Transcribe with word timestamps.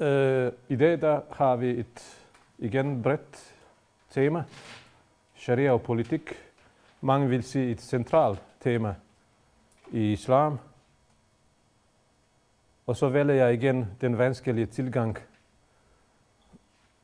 Øh, 0.00 0.52
I 0.68 0.76
dag 0.76 1.00
der 1.00 1.20
har 1.30 1.56
vi 1.56 1.70
et 1.70 2.24
igen 2.58 3.02
bredt 3.02 3.54
tema, 4.10 4.44
sharia 5.34 5.72
og 5.72 5.82
politik. 5.82 6.34
Mange 7.00 7.28
vil 7.28 7.42
sige 7.42 7.70
et 7.70 7.80
centralt 7.80 8.42
tema 8.60 8.94
i 9.92 10.12
islam. 10.12 10.58
Og 12.86 12.96
så 12.96 13.08
vælger 13.08 13.34
jeg 13.34 13.54
igen 13.54 13.86
den 14.00 14.18
vanskelige 14.18 14.66
tilgang, 14.66 15.18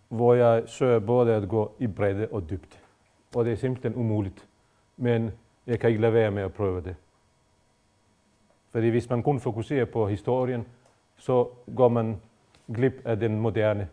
hvor 0.08 0.34
jeg 0.34 0.62
søger 0.66 0.98
både 0.98 1.34
at 1.34 1.48
gå 1.48 1.74
i 1.78 1.86
bredde 1.86 2.28
og 2.30 2.50
dybde. 2.50 2.76
Og 3.34 3.44
det 3.44 3.52
er 3.52 3.56
simpelthen 3.56 3.94
umuligt. 3.94 4.48
Men 4.96 5.30
jeg 5.66 5.80
kan 5.80 5.90
ikke 5.90 6.00
lade 6.02 6.12
være 6.14 6.30
med 6.30 6.42
at 6.42 6.54
prøve 6.54 6.80
det. 6.80 6.96
Fordi 8.70 8.88
hvis 8.88 9.10
man 9.10 9.22
kun 9.22 9.40
fokuserer 9.40 9.84
på 9.84 10.08
historien, 10.08 10.66
så 11.16 11.48
går 11.76 11.88
man 11.88 12.20
glip 12.74 13.02
af 13.04 13.18
den 13.18 13.40
moderne. 13.40 13.88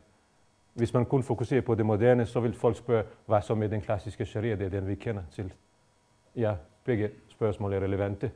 Hvis 0.73 0.93
man 0.93 1.05
kun 1.05 1.23
fokuserer 1.23 1.61
på 1.61 1.75
det 1.75 1.85
moderne, 1.85 2.25
så 2.25 2.39
vil 2.39 2.53
folk 2.53 2.77
spørge, 2.77 3.03
hvad 3.25 3.41
så 3.41 3.55
med 3.55 3.69
den 3.69 3.81
klassiske 3.81 4.25
sharia, 4.25 4.55
det 4.55 4.65
er 4.65 4.69
den 4.69 4.87
vi 4.87 4.95
kender 4.95 5.23
til. 5.31 5.53
Ja, 6.35 6.55
begge 6.83 7.09
spørgsmål 7.27 7.73
er 7.73 7.79
relevante. 7.79 8.31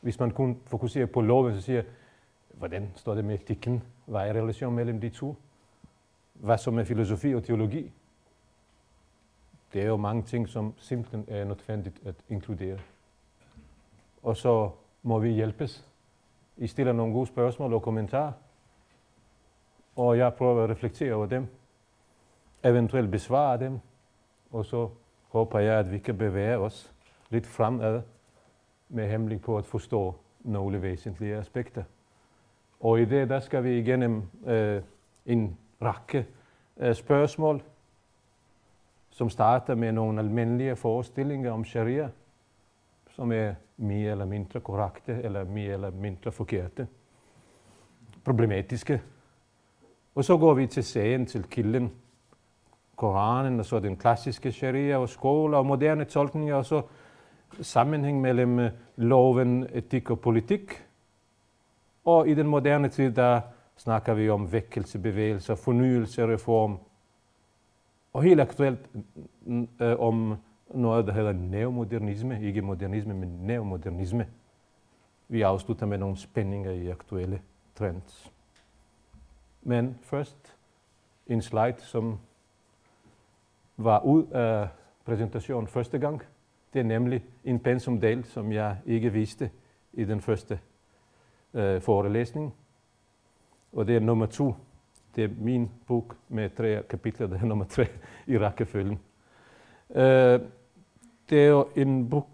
Hvis 0.00 0.20
man 0.20 0.30
kun 0.30 0.60
fokuserer 0.66 1.06
på 1.06 1.20
loven, 1.20 1.54
så 1.54 1.60
siger 1.60 1.82
hvordan 2.54 2.92
står 2.94 3.14
det 3.14 3.24
med 3.24 3.34
etikken? 3.34 3.82
Hvad 4.06 4.20
er 4.20 4.32
relationen 4.32 4.76
mellem 4.76 5.00
de 5.00 5.08
to? 5.08 5.36
Hvad 6.32 6.58
så 6.58 6.70
med 6.70 6.84
filosofi 6.84 7.34
og 7.34 7.44
teologi? 7.44 7.92
Det 9.72 9.82
er 9.82 9.86
jo 9.86 9.96
mange 9.96 10.22
ting, 10.22 10.48
som 10.48 10.74
simpelthen 10.76 11.24
er 11.28 11.44
nødvendigt 11.44 12.00
at 12.04 12.14
inkludere. 12.28 12.78
Og 14.22 14.36
så 14.36 14.70
må 15.02 15.18
vi 15.18 15.30
hjælpes. 15.30 15.88
I 16.56 16.66
stiller 16.66 16.92
nogle 16.92 17.12
gode 17.12 17.26
spørgsmål 17.26 17.74
og 17.74 17.82
kommentarer, 17.82 18.32
og 19.96 20.18
jeg 20.18 20.34
prøver 20.34 20.64
at 20.64 20.70
reflektere 20.70 21.14
over 21.14 21.26
dem, 21.26 21.46
eventuelt 22.64 23.10
besvare 23.10 23.58
dem, 23.58 23.80
og 24.50 24.64
så 24.64 24.88
håber 25.28 25.58
jeg, 25.58 25.78
at 25.78 25.92
vi 25.92 25.98
kan 25.98 26.18
bevæge 26.18 26.58
os 26.58 26.92
lidt 27.30 27.46
fremad 27.46 28.02
med 28.88 29.08
henblik 29.08 29.40
på 29.40 29.58
at 29.58 29.66
forstå 29.66 30.14
nogle 30.40 30.82
væsentlige 30.82 31.36
aspekter. 31.36 31.82
Og 32.80 33.00
i 33.00 33.04
det, 33.04 33.28
der 33.28 33.40
skal 33.40 33.64
vi 33.64 33.78
igennem 33.78 34.22
øh, 34.46 34.82
en 35.26 35.58
række 35.82 36.26
øh, 36.76 36.94
spørgsmål, 36.94 37.62
som 39.10 39.30
starter 39.30 39.74
med 39.74 39.92
nogle 39.92 40.20
almindelige 40.20 40.76
forestillinger 40.76 41.52
om 41.52 41.64
sharia, 41.64 42.10
som 43.10 43.32
er 43.32 43.54
mere 43.76 44.10
eller 44.10 44.24
mindre 44.24 44.60
korrekte 44.60 45.12
eller 45.22 45.44
mere 45.44 45.72
eller 45.72 45.90
mindre 45.90 46.32
forkerte, 46.32 46.88
problematiske. 48.24 49.02
Og 50.14 50.24
så 50.24 50.36
går 50.36 50.54
vi 50.54 50.66
til 50.66 50.84
sagen, 50.84 51.26
til 51.26 51.42
kilden, 51.42 51.92
Koranen, 52.96 53.60
og 53.60 53.66
så 53.66 53.80
den 53.80 53.96
klassiske 53.96 54.52
sharia 54.52 54.96
og 54.96 55.08
skoler, 55.08 55.58
og 55.58 55.66
moderne 55.66 56.04
tolkninger, 56.04 56.54
og 56.54 56.64
så 56.64 56.82
sammenhæng 57.60 58.20
mellem 58.20 58.58
eh, 58.58 58.70
loven, 58.96 59.66
etik 59.72 60.10
og 60.10 60.20
politik. 60.20 60.84
Og 62.04 62.28
i 62.28 62.34
den 62.34 62.46
moderne 62.46 62.88
tid, 62.88 63.12
der 63.12 63.40
snakker 63.76 64.14
vi 64.14 64.30
om 64.30 64.52
vækkelsebevægelser, 64.52 65.54
fornyelse, 65.54 66.26
reform. 66.26 66.78
Og 68.12 68.22
helt 68.22 68.40
aktuelt 68.40 68.78
øh, 69.80 69.98
om 69.98 70.36
noget, 70.74 71.06
der 71.06 71.12
hedder 71.12 71.32
neomodernisme. 71.32 72.42
Ikke 72.42 72.62
modernisme, 72.62 73.14
men 73.14 73.28
neomodernisme. 73.28 74.26
Vi 75.28 75.42
afslutter 75.42 75.86
med 75.86 75.98
nogle 75.98 76.16
spændinger 76.16 76.70
i 76.70 76.88
aktuelle 76.88 77.40
trends. 77.74 78.31
Men 79.62 79.98
først 80.02 80.56
en 81.26 81.42
slide, 81.42 81.76
som 81.78 82.18
var 83.76 84.00
ud 84.00 84.26
af 84.26 84.68
præsentationen 85.04 85.68
første 85.68 85.98
gang. 85.98 86.22
Det 86.72 86.78
er 86.78 86.84
nemlig 86.84 87.24
en 87.44 87.60
pensumdel, 87.60 88.24
som 88.24 88.52
jeg 88.52 88.76
ikke 88.86 89.12
viste 89.12 89.50
i 89.92 90.04
den 90.04 90.20
første 90.20 90.60
øh, 91.54 91.80
forelæsning. 91.80 92.54
Og 93.72 93.86
det 93.86 93.96
er 93.96 94.00
nummer 94.00 94.26
to. 94.26 94.54
Det 95.16 95.24
er 95.24 95.28
min 95.38 95.70
bog 95.86 96.12
med 96.28 96.50
tre 96.50 96.82
kapitler, 96.88 97.26
det 97.26 97.40
er 97.40 97.44
nummer 97.44 97.64
tre 97.64 97.86
i 98.26 98.38
rækkefølgen. 98.38 99.00
Øh, 99.90 100.40
det 101.30 101.44
er 101.44 101.48
jo 101.48 101.68
en 101.76 102.10
bog, 102.10 102.28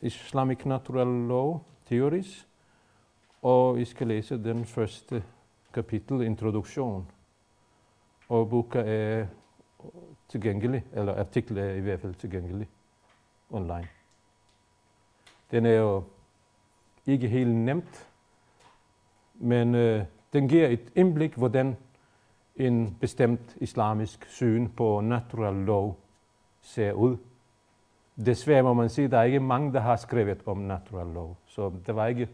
Islamic 0.00 0.64
Natural 0.64 1.06
Law 1.06 1.60
Theories, 1.86 2.48
og 3.42 3.80
I 3.80 3.84
skal 3.84 4.06
læse 4.06 4.44
den 4.44 4.64
første 4.64 5.22
kapitel, 5.72 6.22
introduktion. 6.22 7.10
Og 8.28 8.50
boka 8.50 8.82
er 8.86 9.26
tilgængelig, 10.28 10.84
eller 10.92 11.18
artiklen 11.18 11.58
er 11.58 11.72
i 11.72 11.80
hvert 11.80 12.00
fald 12.00 12.14
tilgængelig 12.14 12.68
online. 13.50 13.88
Den 15.50 15.66
er 15.66 15.72
jo 15.72 16.02
ikke 17.06 17.28
helt 17.28 17.54
nemt, 17.54 18.08
men 19.34 19.74
øh, 19.74 20.04
den 20.32 20.48
giver 20.48 20.68
et 20.68 20.92
indblik, 20.94 21.34
hvordan 21.34 21.76
en 22.56 22.96
bestemt 23.00 23.56
islamisk 23.56 24.26
syn 24.28 24.68
på 24.68 25.00
natural 25.00 25.54
law 25.54 25.94
ser 26.60 26.92
ud. 26.92 27.16
Desværre 28.26 28.62
må 28.62 28.74
man 28.74 28.88
sige, 28.88 29.04
at 29.04 29.10
der 29.10 29.18
er 29.18 29.22
ikke 29.22 29.40
mange, 29.40 29.72
der 29.72 29.80
har 29.80 29.96
skrevet 29.96 30.42
om 30.46 30.58
natural 30.58 31.06
law, 31.06 31.34
så 31.46 31.72
der 31.86 31.92
var 31.92 32.06
ikke 32.06 32.28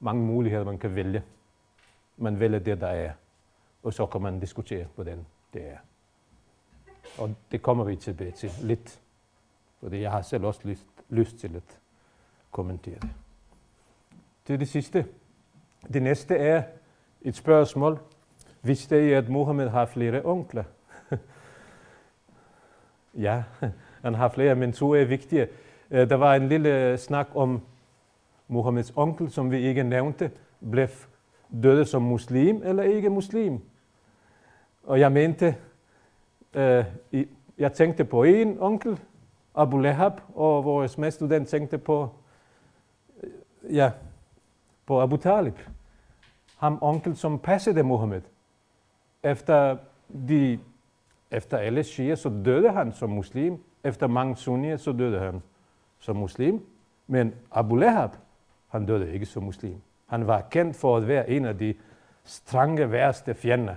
mange 0.00 0.22
muligheder, 0.22 0.64
man 0.64 0.78
kan 0.78 0.94
vælge. 0.94 1.22
Man 2.16 2.40
vælger 2.40 2.58
det, 2.58 2.80
der 2.80 2.86
er, 2.86 3.12
og 3.82 3.94
så 3.94 4.06
kan 4.06 4.22
man 4.22 4.40
diskutere, 4.40 4.86
hvordan 4.94 5.26
det 5.54 5.68
er. 5.68 5.76
Og 7.18 7.34
det 7.50 7.62
kommer 7.62 7.84
vi 7.84 7.96
tilbage 7.96 8.30
til 8.30 8.50
lidt, 8.62 9.00
fordi 9.80 10.00
jeg 10.00 10.10
har 10.10 10.22
selv 10.22 10.44
også 10.44 10.60
lyst, 10.64 10.86
lyst 11.08 11.38
til 11.38 11.56
at 11.56 11.78
kommentere 12.50 12.94
det. 12.94 13.10
Til 14.44 14.60
det 14.60 14.68
sidste. 14.68 15.06
Det 15.92 16.02
næste 16.02 16.36
er 16.36 16.62
et 17.22 17.36
spørgsmål. 17.36 18.00
Vidste 18.62 19.08
I, 19.08 19.12
at 19.12 19.28
Mohammed 19.28 19.68
har 19.68 19.86
flere 19.86 20.22
onkler? 20.24 20.64
ja, 23.14 23.42
han 24.02 24.14
har 24.14 24.28
flere, 24.28 24.54
men 24.54 24.72
to 24.72 24.94
er 24.94 25.04
vigtige. 25.04 25.48
Øh, 25.90 26.10
der 26.10 26.16
var 26.16 26.34
en 26.34 26.48
lille 26.48 26.90
øh, 26.90 26.98
snak 26.98 27.28
om 27.34 27.60
Mohammeds 28.48 28.92
onkel, 28.96 29.30
som 29.30 29.50
vi 29.50 29.58
ikke 29.58 29.82
nævnte, 29.82 30.30
blev 30.70 30.88
døde 31.62 31.84
som 31.84 32.02
muslim 32.02 32.62
eller 32.64 32.82
ikke 32.82 33.10
muslim. 33.10 33.60
Og 34.84 35.00
jeg 35.00 35.12
mente, 35.12 35.56
øh, 36.54 36.84
jeg 37.58 37.72
tænkte 37.72 38.04
på 38.04 38.22
en 38.22 38.60
onkel, 38.60 39.00
Abu 39.54 39.78
Lahab, 39.78 40.12
og 40.34 40.64
vores 40.64 40.98
medstudent 40.98 41.48
tænkte 41.48 41.78
på, 41.78 42.08
øh, 43.22 43.76
ja, 43.76 43.90
på 44.86 45.02
Abu 45.02 45.16
Talib. 45.16 45.58
Ham 46.56 46.78
onkel, 46.80 47.16
som 47.16 47.38
passede 47.38 47.82
Mohammed. 47.82 48.22
Efter, 49.22 49.76
de, 50.28 50.58
efter 51.30 51.58
alle 51.58 51.84
shia, 51.84 52.14
så 52.14 52.42
døde 52.44 52.70
han 52.70 52.92
som 52.92 53.10
muslim. 53.10 53.58
Efter 53.84 54.06
mange 54.06 54.36
sunnier, 54.36 54.76
så 54.76 54.92
døde 54.92 55.18
han 55.18 55.42
som 55.98 56.16
muslim. 56.16 56.66
Men 57.06 57.34
Abu 57.52 57.76
Lahab, 57.76 58.10
han 58.68 58.86
døde 58.86 59.12
ikke 59.12 59.26
som 59.26 59.42
muslim. 59.42 59.80
Han 60.14 60.26
var 60.26 60.40
kendt 60.50 60.76
for 60.76 60.96
at 60.96 61.08
være 61.08 61.30
en 61.30 61.44
af 61.44 61.58
de 61.58 61.74
strange 62.24 62.90
værste 62.90 63.34
fjender. 63.34 63.74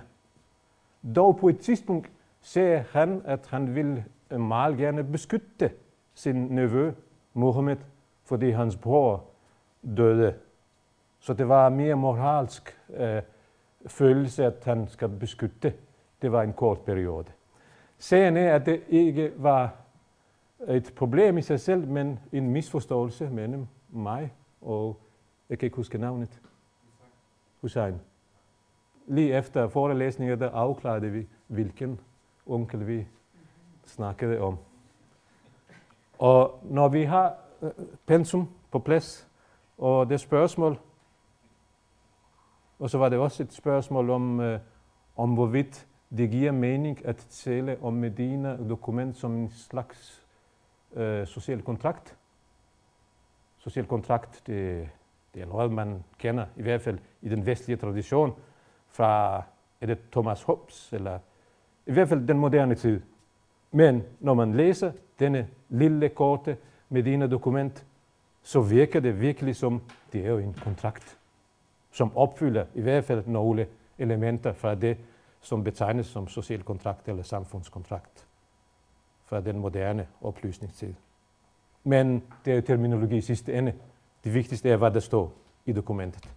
Dog 1.16 1.36
på 1.36 1.48
et 1.48 1.58
tidspunkt 1.58 2.10
ser 2.40 2.82
han, 2.92 3.22
at 3.24 3.46
han 3.50 3.74
vil 3.74 4.04
meget 4.38 4.76
gerne 4.76 5.04
beskytte 5.04 5.70
sin 6.14 6.34
nevø, 6.34 6.92
Mohammed, 7.34 7.76
fordi 8.24 8.50
hans 8.50 8.76
bror 8.76 9.24
døde. 9.96 10.34
Så 11.18 11.34
det 11.34 11.48
var 11.48 11.68
mere 11.68 11.94
moralsk 11.94 12.78
øh, 12.94 13.22
følelse, 13.86 14.44
at 14.44 14.62
han 14.64 14.88
skal 14.88 15.08
beskytte. 15.08 15.72
Det 16.22 16.32
var 16.32 16.42
en 16.42 16.52
kort 16.52 16.80
periode. 16.80 17.26
Sagen 17.98 18.36
er, 18.36 18.54
at 18.54 18.66
det 18.66 18.82
ikke 18.88 19.32
var 19.36 19.74
et 20.68 20.92
problem 20.96 21.38
i 21.38 21.42
sig 21.42 21.60
selv, 21.60 21.88
men 21.88 22.18
en 22.32 22.50
misforståelse 22.50 23.30
mellem 23.30 23.66
mig 23.88 24.32
og, 24.60 25.00
jeg 25.48 25.58
kan 25.58 25.66
ikke 25.66 25.76
huske 25.76 25.98
navnet, 25.98 26.40
Hussein. 27.60 28.00
Lige 29.06 29.38
efter 29.38 29.68
forelæsningen, 29.68 30.40
der 30.40 30.50
afklarede 30.50 31.10
vi, 31.10 31.26
hvilken 31.46 32.00
onkel 32.46 32.86
vi 32.86 33.06
snakkede 33.84 34.40
om. 34.40 34.58
Og 36.18 36.60
når 36.62 36.88
vi 36.88 37.02
har 37.02 37.36
øh, 37.62 37.70
pensum 38.06 38.48
på 38.70 38.78
plads, 38.78 39.28
og 39.78 40.08
det 40.08 40.20
spørgsmål, 40.20 40.78
og 42.78 42.90
så 42.90 42.98
var 42.98 43.08
det 43.08 43.18
også 43.18 43.42
et 43.42 43.52
spørgsmål 43.52 44.10
om, 44.10 44.40
øh, 44.40 44.60
om 45.16 45.34
hvorvidt 45.34 45.86
det 46.16 46.30
giver 46.30 46.52
mening 46.52 47.06
at 47.06 47.16
tale 47.16 47.78
om 47.82 47.92
Medina-dokument 47.92 49.16
som 49.16 49.36
en 49.36 49.50
slags 49.50 50.26
øh, 50.92 51.26
social 51.26 51.62
kontrakt. 51.62 52.16
Social 53.58 53.86
kontrakt, 53.86 54.42
det, 54.46 54.88
det 55.38 55.44
er 55.44 55.52
noget, 55.52 55.72
man 55.72 56.04
kender, 56.18 56.46
i 56.56 56.62
hvert 56.62 56.80
fald 56.80 56.98
i 57.22 57.28
den 57.28 57.46
vestlige 57.46 57.76
tradition, 57.76 58.32
fra 58.88 59.42
er 59.80 59.86
det 59.86 59.98
Thomas 60.12 60.42
Hobbes, 60.42 60.92
eller 60.92 61.18
i 61.86 61.92
hvert 61.92 62.08
fald 62.08 62.28
den 62.28 62.38
moderne 62.38 62.74
tid. 62.74 63.00
Men 63.72 64.02
når 64.20 64.34
man 64.34 64.54
læser 64.54 64.92
denne 65.18 65.48
lille 65.68 66.08
korte 66.08 66.56
Medina-dokument, 66.88 67.86
så 68.42 68.60
virker 68.60 69.00
det 69.00 69.20
virkelig 69.20 69.56
som, 69.56 69.82
det 70.12 70.26
er 70.26 70.30
jo 70.30 70.38
en 70.38 70.54
kontrakt, 70.54 71.18
som 71.90 72.16
opfylder 72.16 72.64
i 72.74 72.80
hvert 72.80 73.04
fald 73.04 73.26
nogle 73.26 73.66
elementer 73.98 74.52
fra 74.52 74.74
det, 74.74 74.96
som 75.40 75.64
betegnes 75.64 76.06
som 76.06 76.28
social 76.28 76.62
kontrakt 76.62 77.08
eller 77.08 77.22
samfundskontrakt 77.22 78.26
fra 79.24 79.40
den 79.40 79.58
moderne 79.58 80.06
oplysningstid. 80.20 80.94
Men 81.84 82.22
det 82.44 82.50
er 82.50 82.54
jo 82.54 82.62
terminologi 82.62 83.16
i 83.16 83.20
sidste 83.20 83.54
ende. 83.54 83.72
Det 84.28 84.34
vigtigste 84.34 84.70
er, 84.70 84.76
hvad 84.76 84.90
der 84.90 85.00
står 85.00 85.32
i 85.66 85.72
dokumentet. 85.72 86.30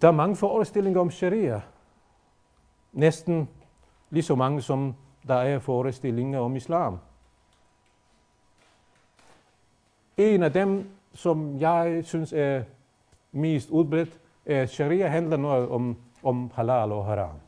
Der 0.00 0.08
er 0.08 0.12
mange 0.12 0.36
forestillinger 0.36 1.00
om 1.00 1.10
sharia. 1.10 1.62
Næsten 2.92 3.48
lige 4.10 4.22
så 4.22 4.34
mange, 4.34 4.62
som 4.62 4.94
der 5.26 5.34
er 5.34 5.58
forestillinger 5.58 6.40
om 6.40 6.56
islam. 6.56 6.98
En 10.16 10.42
af 10.42 10.52
dem, 10.52 10.90
som 11.14 11.60
jeg 11.60 12.04
synes 12.04 12.32
er 12.32 12.62
mest 13.32 13.70
udbredt, 13.70 14.20
er, 14.46 14.62
at 14.62 14.70
sharia 14.70 15.08
handler 15.08 15.36
noget 15.36 15.68
om, 15.68 15.96
om 16.22 16.50
halal 16.54 16.92
og 16.92 17.06
haram. 17.06 17.40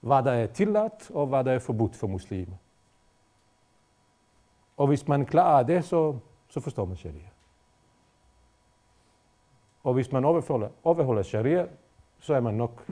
Hvad 0.00 0.22
der 0.22 0.32
er 0.32 0.46
tilladt, 0.46 1.10
og 1.10 1.26
hvad 1.26 1.44
der 1.44 1.52
er 1.52 1.58
forbudt 1.58 1.96
for 1.96 2.06
muslimer. 2.06 2.56
Og 4.76 4.86
hvis 4.86 5.08
man 5.08 5.26
klarer 5.26 5.62
det, 5.62 5.84
så, 5.84 6.18
så 6.54 6.60
forstår 6.60 6.84
man 6.84 6.96
sharia. 6.96 7.28
Og 9.82 9.94
hvis 9.94 10.12
man 10.12 10.24
overholder, 10.24 10.68
overholder 10.84 11.22
sharia, 11.22 11.66
så 12.18 12.34
er 12.34 12.40
man 12.40 12.54
nok 12.54 12.86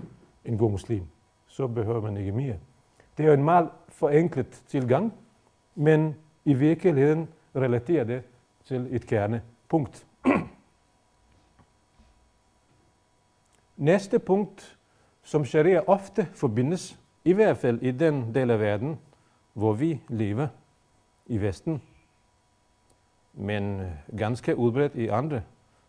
en 0.44 0.59
god 0.59 0.70
muslim. 0.70 1.06
Så 1.47 1.67
behøver 1.67 2.00
man 2.00 2.17
ikke 2.17 2.32
mere. 2.32 2.56
Det 3.17 3.23
er 3.23 3.26
jo 3.26 3.35
en 3.35 3.44
meget 3.44 3.70
forenklet 3.88 4.62
tilgang, 4.67 5.14
men 5.75 6.17
i 6.44 6.55
virkeligheden 6.55 7.29
relaterer 7.56 8.05
det 8.05 8.23
til 8.64 8.88
et 8.91 9.06
kernepunkt. 9.06 10.06
Næste 13.76 14.19
punkt, 14.19 14.79
som 15.23 15.44
sharia 15.44 15.81
ofte 15.87 16.29
forbindes, 16.35 16.99
i 17.25 17.32
hvert 17.32 17.56
fald 17.56 17.82
i 17.82 17.91
den 17.91 18.35
del 18.35 18.50
af 18.50 18.61
verden, 18.61 18.99
hvor 19.53 19.73
vi 19.73 20.00
lever 20.08 20.49
i 21.26 21.38
Vesten, 21.38 21.82
men 23.32 23.81
øh, 23.81 24.19
ganske 24.19 24.56
udbredt 24.56 24.94
i 24.94 25.08
andre 25.08 25.43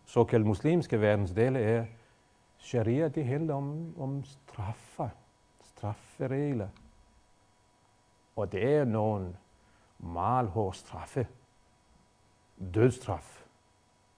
såkaldt 0.06 0.46
muslimske 0.46 1.02
verdensdele, 1.02 1.60
er 1.60 1.86
sharia, 2.58 3.08
det 3.08 3.26
handler 3.26 3.56
om, 3.56 3.96
om 4.00 4.24
straffer, 4.24 5.10
strafferegler. 5.64 6.68
Og 8.36 8.52
det 8.52 8.76
er 8.76 8.86
nogle 8.86 9.36
meget 10.00 10.48
hårde 10.48 10.78
straffe. 10.78 11.28
Dødstraf, 12.74 13.46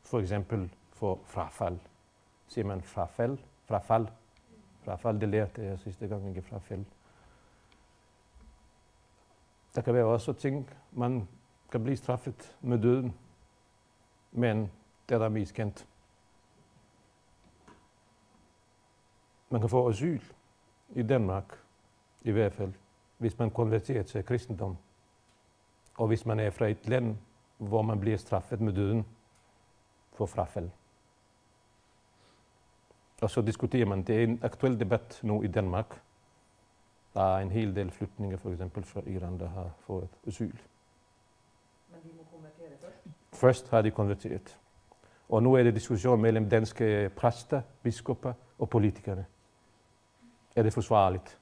for 0.02 0.20
eksempel 0.20 0.74
for 0.90 1.20
frafald. 1.26 1.80
Siger 2.48 2.66
man 2.66 2.82
frafald? 2.82 3.38
Frafald. 3.66 4.08
Frafald, 4.84 5.20
det 5.20 5.30
lærte 5.30 5.64
jeg 5.64 5.80
sidste 5.80 6.08
gang, 6.08 6.30
ikke 6.30 6.42
frafald. 6.42 6.86
Der 9.76 9.82
kan 9.82 9.94
være 9.94 10.06
også 10.06 10.34
ting, 10.34 10.70
man 10.92 11.28
kan 11.72 11.84
blive 11.84 11.98
straffet 11.98 12.58
med 12.62 12.82
døden. 12.82 13.14
Men 14.32 14.72
det 15.10 15.16
er 15.16 15.20
der 15.20 15.30
miskendt. 15.30 15.88
Man 19.50 19.62
kan 19.62 19.70
få 19.70 19.90
asyl 19.90 20.22
i 20.90 21.04
Danmark, 21.04 21.60
i 22.22 22.32
hvert 22.32 22.54
fald, 22.54 22.74
hvis 23.18 23.40
man 23.40 23.52
konverterer 23.52 24.04
til 24.04 24.26
kristendom. 24.26 24.78
Og 25.98 26.08
hvis 26.08 26.26
man 26.26 26.40
er 26.40 26.50
fra 26.50 26.68
et 26.68 26.88
land, 26.88 27.18
hvor 27.58 27.82
man 27.82 28.00
bliver 28.00 28.18
straffet 28.18 28.62
med 28.62 28.74
døden 28.74 29.06
for 30.14 30.26
frafald. 30.26 30.70
Og 33.22 33.30
så 33.30 33.42
diskuterer 33.42 33.86
man, 33.86 34.04
det 34.04 34.20
er 34.20 34.24
en 34.24 34.40
aktuel 34.44 34.80
debat 34.80 35.20
nu 35.24 35.44
i 35.44 35.48
Danmark. 35.48 36.02
Der 37.14 37.36
er 37.36 37.40
en 37.40 37.52
hel 37.52 37.76
del 37.76 37.92
flytninger, 37.92 38.38
for 38.38 38.52
eksempel 38.52 38.84
fra 38.84 39.02
Iran, 39.06 39.40
der 39.40 39.50
har 39.50 39.72
fået 39.80 40.10
asyl. 40.28 40.58
Men 41.92 42.00
de 42.04 42.18
må 42.18 42.24
konvertere 42.32 42.70
det 42.70 42.80
først? 43.36 43.70
Har 43.70 43.82
de 43.82 43.92
konverteret. 43.92 44.58
Og 45.30 45.44
nu 45.44 45.54
er 45.54 45.64
det 45.64 45.76
diskussion 45.76 46.22
mellem 46.22 46.50
danske 46.50 47.10
præster, 47.16 47.62
biskopper 47.84 48.34
og 48.60 48.70
politikerne. 48.70 49.26
Er 50.56 50.64
det 50.64 50.74
forsvarligt? 50.74 51.40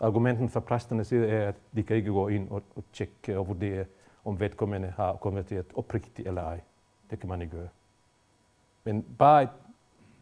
Argumenten 0.00 0.50
fra 0.50 0.60
præsternes 0.60 1.06
side 1.06 1.28
er, 1.28 1.48
at 1.48 1.54
de 1.76 1.82
kan 1.82 1.96
ikke 1.96 2.10
gå 2.10 2.28
ind 2.28 2.50
og, 2.50 2.62
og 2.76 2.84
tjekke 2.92 3.38
og 3.38 3.48
vurdere, 3.48 3.84
om 4.24 4.40
vedkommende 4.40 4.92
har 4.96 5.16
konverteret 5.16 5.66
oprigtigt 5.74 6.28
eller 6.28 6.42
ej. 6.42 6.60
Det 7.10 7.20
kan 7.20 7.28
man 7.28 7.42
ikke 7.42 7.56
gøre. 7.56 7.68
Men 8.84 9.06
bare 9.18 9.42
et 9.42 9.48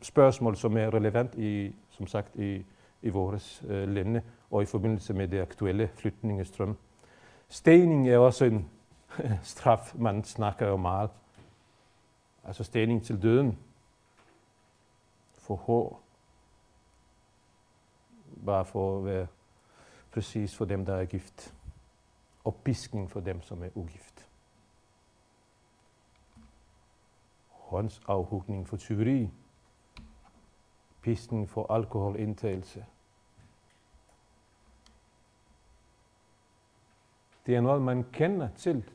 spørgsmål, 0.02 0.56
som 0.56 0.76
er 0.76 0.94
relevant 0.94 1.34
i, 1.34 1.74
som 1.90 2.06
sagt, 2.06 2.36
i, 2.36 2.64
i 3.02 3.08
vores 3.08 3.64
øh, 3.68 3.88
lande 3.88 4.22
og 4.50 4.62
i 4.62 4.66
forbindelse 4.66 5.14
med 5.14 5.28
det 5.28 5.40
aktuelle 5.40 5.90
flytningestrøm. 5.94 6.76
Stening 7.48 8.08
er 8.08 8.18
også 8.18 8.44
en 8.44 8.68
straf, 9.42 9.94
man 9.94 10.24
snakker 10.24 10.66
jo 10.66 10.76
meget. 10.76 11.10
Altså 12.44 12.64
stening 12.64 13.04
til 13.04 13.22
døden, 13.22 13.58
for 15.32 15.56
hår, 15.56 16.02
bare 18.46 18.64
for 18.64 18.98
at 18.98 19.04
være 19.04 19.26
præcis 20.12 20.56
for 20.56 20.64
dem, 20.64 20.86
der 20.86 20.94
er 20.94 21.04
gift, 21.04 21.54
og 22.44 22.54
piskning 22.64 23.10
for 23.10 23.20
dem, 23.20 23.42
som 23.42 23.62
er 23.62 23.68
ugift. 23.74 24.28
Håndsafhugning 27.48 28.68
for 28.68 28.76
tyveri, 28.76 29.30
Piskning 31.04 31.50
for 31.50 31.72
alkoholindtagelse. 31.72 32.86
Det 37.46 37.56
er 37.56 37.60
noget, 37.60 37.82
man 37.82 38.04
kender 38.12 38.48
til, 38.56 38.90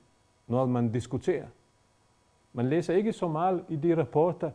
noget 0.49 0.69
man 0.69 0.91
diskuterer. 0.91 1.47
Man 2.53 2.69
læser 2.69 2.93
ikke 2.93 3.13
så 3.13 3.27
meget 3.27 3.65
i 3.69 3.75
de 3.75 3.97
rapporter, 3.97 4.51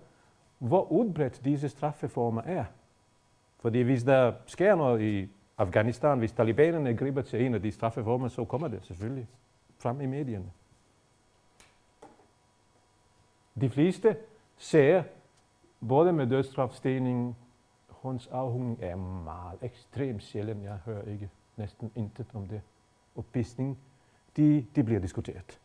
hvor 0.59 0.93
udbredt 0.93 1.45
disse 1.45 1.69
straffeformer 1.69 2.43
er. 2.43 2.65
Fordi 3.59 3.81
hvis 3.81 4.05
der 4.05 4.33
sker 4.47 4.75
noget 4.75 5.03
i 5.03 5.29
Afghanistan, 5.59 6.19
hvis 6.19 6.33
talibanerne 6.33 6.97
griber 6.97 7.23
til 7.23 7.47
en 7.47 7.55
af 7.55 7.63
de 7.63 7.73
straffeformer, 7.73 8.29
så 8.29 8.45
kommer 8.45 8.69
det 8.69 8.87
selvfølgelig 8.87 9.29
frem 9.79 10.01
i 10.01 10.07
medierne. 10.07 10.51
De 13.61 13.71
fleste 13.71 14.17
ser, 14.57 15.03
både 15.89 16.13
med 16.13 16.27
dødsstrafstening, 16.27 17.37
hunds 17.89 18.27
er 18.27 18.97
meget 19.25 19.59
ekstremt 19.63 20.23
sjældent. 20.23 20.65
Jeg 20.65 20.79
hører 20.85 21.03
ikke 21.03 21.31
næsten 21.57 21.93
intet 21.95 22.27
om 22.35 22.47
det. 22.47 22.61
Og 23.17 23.25
pisning, 23.33 23.79
de, 24.37 24.67
de 24.77 24.85
bliver 24.85 25.01
diskuteret. 25.01 25.61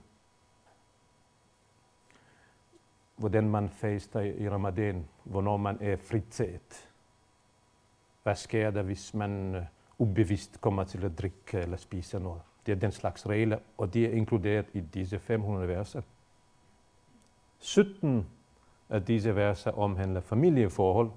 Hvordan 3.15 3.49
man 3.49 3.69
faster 3.69 4.19
i 4.19 4.49
ramadan, 4.49 5.07
hvornår 5.23 5.57
man 5.57 5.77
er 5.81 5.97
fritaget. 5.97 6.89
Hvad 8.23 8.35
sker 8.35 8.71
der, 8.71 8.81
hvis 8.81 9.13
man 9.13 9.55
øh, 9.55 9.63
ubevidst 9.97 10.61
kommer 10.61 10.83
til 10.83 11.05
at 11.05 11.19
drikke 11.19 11.57
eller 11.57 11.77
spise 11.77 12.19
noget? 12.19 12.41
Det 12.65 12.71
er 12.71 12.75
den 12.75 12.91
slags 12.91 13.27
regler, 13.29 13.59
og 13.77 13.93
de 13.93 14.07
er 14.07 14.11
inkluderet 14.11 14.65
i 14.73 14.79
disse 14.79 15.19
500 15.19 15.67
verser. 15.67 16.01
17 17.59 18.27
af 18.89 19.05
disse 19.05 19.35
verser 19.35 19.71
omhandler 19.71 20.21
familieforhold, 20.21 21.11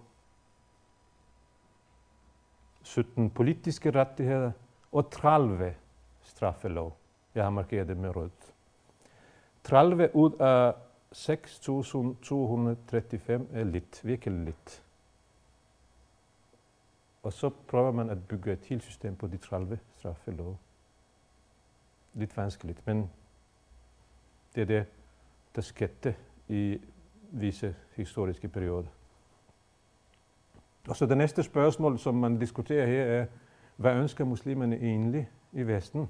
17 2.82 3.30
politiske 3.30 3.90
rettigheder 3.90 4.52
og 4.92 5.10
30 5.10 5.74
straffelov. 6.22 6.96
Jeg 7.34 7.44
har 7.44 7.50
markeret 7.50 7.88
det 7.88 7.96
med 7.96 8.16
rødt. 8.16 8.54
30 9.64 10.14
ud 10.14 10.32
af 10.32 10.72
6.235 11.14 13.56
er 13.56 13.64
lidt, 13.64 14.04
virkelig 14.04 14.44
lidt. 14.44 14.82
Og 17.22 17.32
så 17.32 17.48
prøver 17.48 17.92
man 17.92 18.10
at 18.10 18.28
bygge 18.28 18.52
et 18.52 18.64
helt 18.64 18.82
system 18.82 19.16
på 19.16 19.26
de 19.26 19.36
30 19.36 19.78
straffelov. 19.98 20.58
Lidt 22.14 22.36
vanskeligt, 22.36 22.86
men 22.86 23.10
det 24.54 24.60
er 24.60 24.66
det, 24.66 24.86
der 25.54 25.62
skete 25.62 26.16
i 26.48 26.80
visse 27.30 27.76
historiske 27.96 28.48
perioder. 28.48 28.88
Og 30.88 30.96
så 30.96 31.06
det 31.06 31.16
næste 31.16 31.42
spørgsmål, 31.42 31.98
som 31.98 32.14
man 32.14 32.38
diskuterer 32.38 32.86
her, 32.86 33.04
er, 33.04 33.26
hvad 33.80 33.94
ønsker 33.94 34.24
muslimerne 34.24 34.76
egentlig 34.76 35.28
i 35.52 35.62
Vesten? 35.62 36.08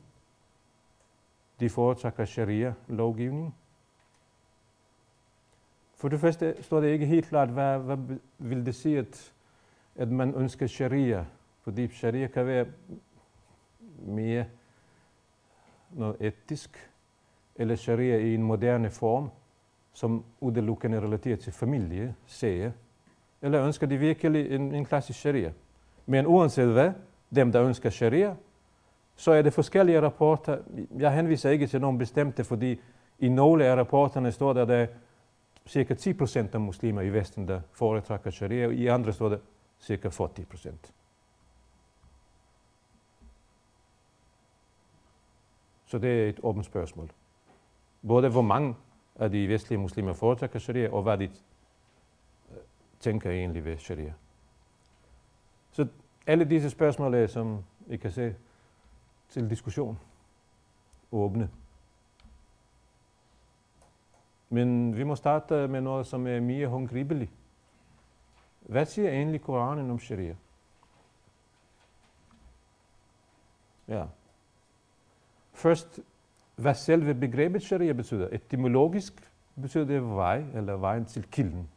De 1.60 1.68
foretrækker 1.68 2.24
sharia-lovgivning. 2.24 3.54
For 5.94 6.08
det 6.08 6.20
første 6.20 6.62
står 6.62 6.80
det 6.80 6.88
ikke 6.88 7.06
helt 7.06 7.26
klart, 7.26 7.48
hvad, 7.48 7.78
hvad 7.78 8.18
vil 8.38 8.66
det 8.66 8.74
sige, 8.74 8.98
at, 8.98 9.32
at 9.96 10.08
man 10.08 10.34
ønsker 10.34 10.66
sharia? 10.66 11.26
Fordi 11.60 11.88
sharia 11.88 12.26
kan 12.26 12.46
være 12.46 12.66
mere 13.98 14.44
noget 15.90 16.16
etisk, 16.20 16.90
eller 17.56 17.76
sharia 17.76 18.16
i 18.16 18.34
en 18.34 18.42
moderne 18.42 18.90
form, 18.90 19.30
som 19.92 20.24
udelukkende 20.40 21.00
relaterer 21.00 21.36
til 21.36 21.52
familie, 21.52 22.14
sager, 22.26 22.72
eller 23.42 23.66
ønsker 23.66 23.86
de 23.86 23.96
virkelig 23.96 24.52
en, 24.52 24.74
en 24.74 24.84
klassisk 24.84 25.18
sharia? 25.18 25.52
Men 26.06 26.26
uanset 26.26 26.72
hvad, 26.72 26.92
dem 27.34 27.52
der 27.52 27.62
ønsker 27.62 27.90
sharia, 27.90 28.36
så 29.16 29.32
er 29.32 29.42
det 29.42 29.52
forskellige 29.52 30.00
rapporter. 30.00 30.58
Jeg 30.98 31.14
henviser 31.14 31.50
ikke 31.50 31.66
til 31.66 31.80
nogen 31.80 31.98
bestemte, 31.98 32.44
fordi 32.44 32.80
i 33.18 33.28
nogle 33.28 33.64
af 33.64 33.76
rapporterne 33.76 34.32
står 34.32 34.52
der, 34.52 34.62
at 34.62 34.68
der 34.68 34.74
er 34.74 34.86
cirka 35.66 35.94
10 35.94 36.12
procent 36.12 36.54
af 36.54 36.60
muslimer 36.60 37.02
i 37.02 37.08
Vesten, 37.08 37.48
der 37.48 37.60
foretrækker 37.72 38.30
sharia, 38.30 38.66
og 38.66 38.74
i 38.74 38.86
andre 38.86 39.12
står 39.12 39.28
der 39.28 39.38
cirka 39.80 40.08
40 40.08 40.28
procent. 40.50 40.92
Så 45.86 45.98
det 45.98 46.24
er 46.24 46.28
et 46.28 46.40
åbent 46.42 46.66
spørgsmål. 46.66 47.10
Både 48.08 48.28
hvor 48.28 48.42
mange 48.42 48.76
af 49.16 49.30
de 49.30 49.48
vestlige 49.48 49.78
muslimer 49.78 50.12
foretrækker 50.12 50.58
sharia, 50.58 50.92
og 50.92 51.02
hvad 51.02 51.18
de 51.18 51.24
øh, 51.24 51.30
tænker 53.00 53.30
egentlig 53.30 53.64
ved 53.64 53.78
sharia. 53.78 54.12
Så 55.72 55.86
alle 56.26 56.44
disse 56.44 56.70
spørgsmål 56.70 57.14
er, 57.14 57.26
som 57.26 57.64
I 57.88 57.96
kan 57.96 58.10
se, 58.12 58.34
til 59.28 59.50
diskussion. 59.50 59.98
Åbne. 61.12 61.50
Men 64.48 64.96
vi 64.96 65.04
må 65.04 65.16
starte 65.16 65.54
øh, 65.54 65.70
med 65.70 65.80
noget, 65.80 66.06
som 66.06 66.26
er 66.26 66.40
mere 66.40 66.66
håndgribeligt. 66.66 67.30
Hvad 68.60 68.86
siger 68.86 69.10
egentlig 69.10 69.40
Koranen 69.40 69.90
om 69.90 69.98
sharia? 69.98 70.36
Ja. 73.88 74.04
Først, 75.52 76.00
hvad 76.56 76.74
selve 76.74 77.14
begrebet 77.14 77.62
sharia 77.62 77.92
betyder. 77.92 78.28
Etymologisk 78.32 79.32
betyder 79.60 79.84
det 79.84 80.02
vej, 80.02 80.44
eller 80.54 80.76
vejen 80.76 81.04
til 81.04 81.22
kilden. 81.30 81.68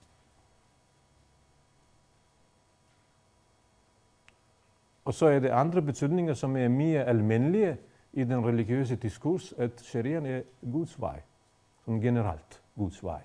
Og 5.06 5.14
så 5.14 5.26
er 5.26 5.40
det 5.40 5.50
andre 5.50 5.82
betydninger, 5.82 6.34
som 6.34 6.58
er 6.58 6.68
mere 6.68 7.04
almindelige 7.04 7.78
i 8.14 8.24
den 8.24 8.46
religiøse 8.46 8.96
diskurs, 8.96 9.54
at 9.58 9.82
shariaen 9.82 10.26
er 10.26 10.42
Guds 10.72 11.02
vej, 11.02 11.22
som 11.86 12.02
generelt 12.02 12.62
Guds 12.76 13.04
vej. 13.04 13.22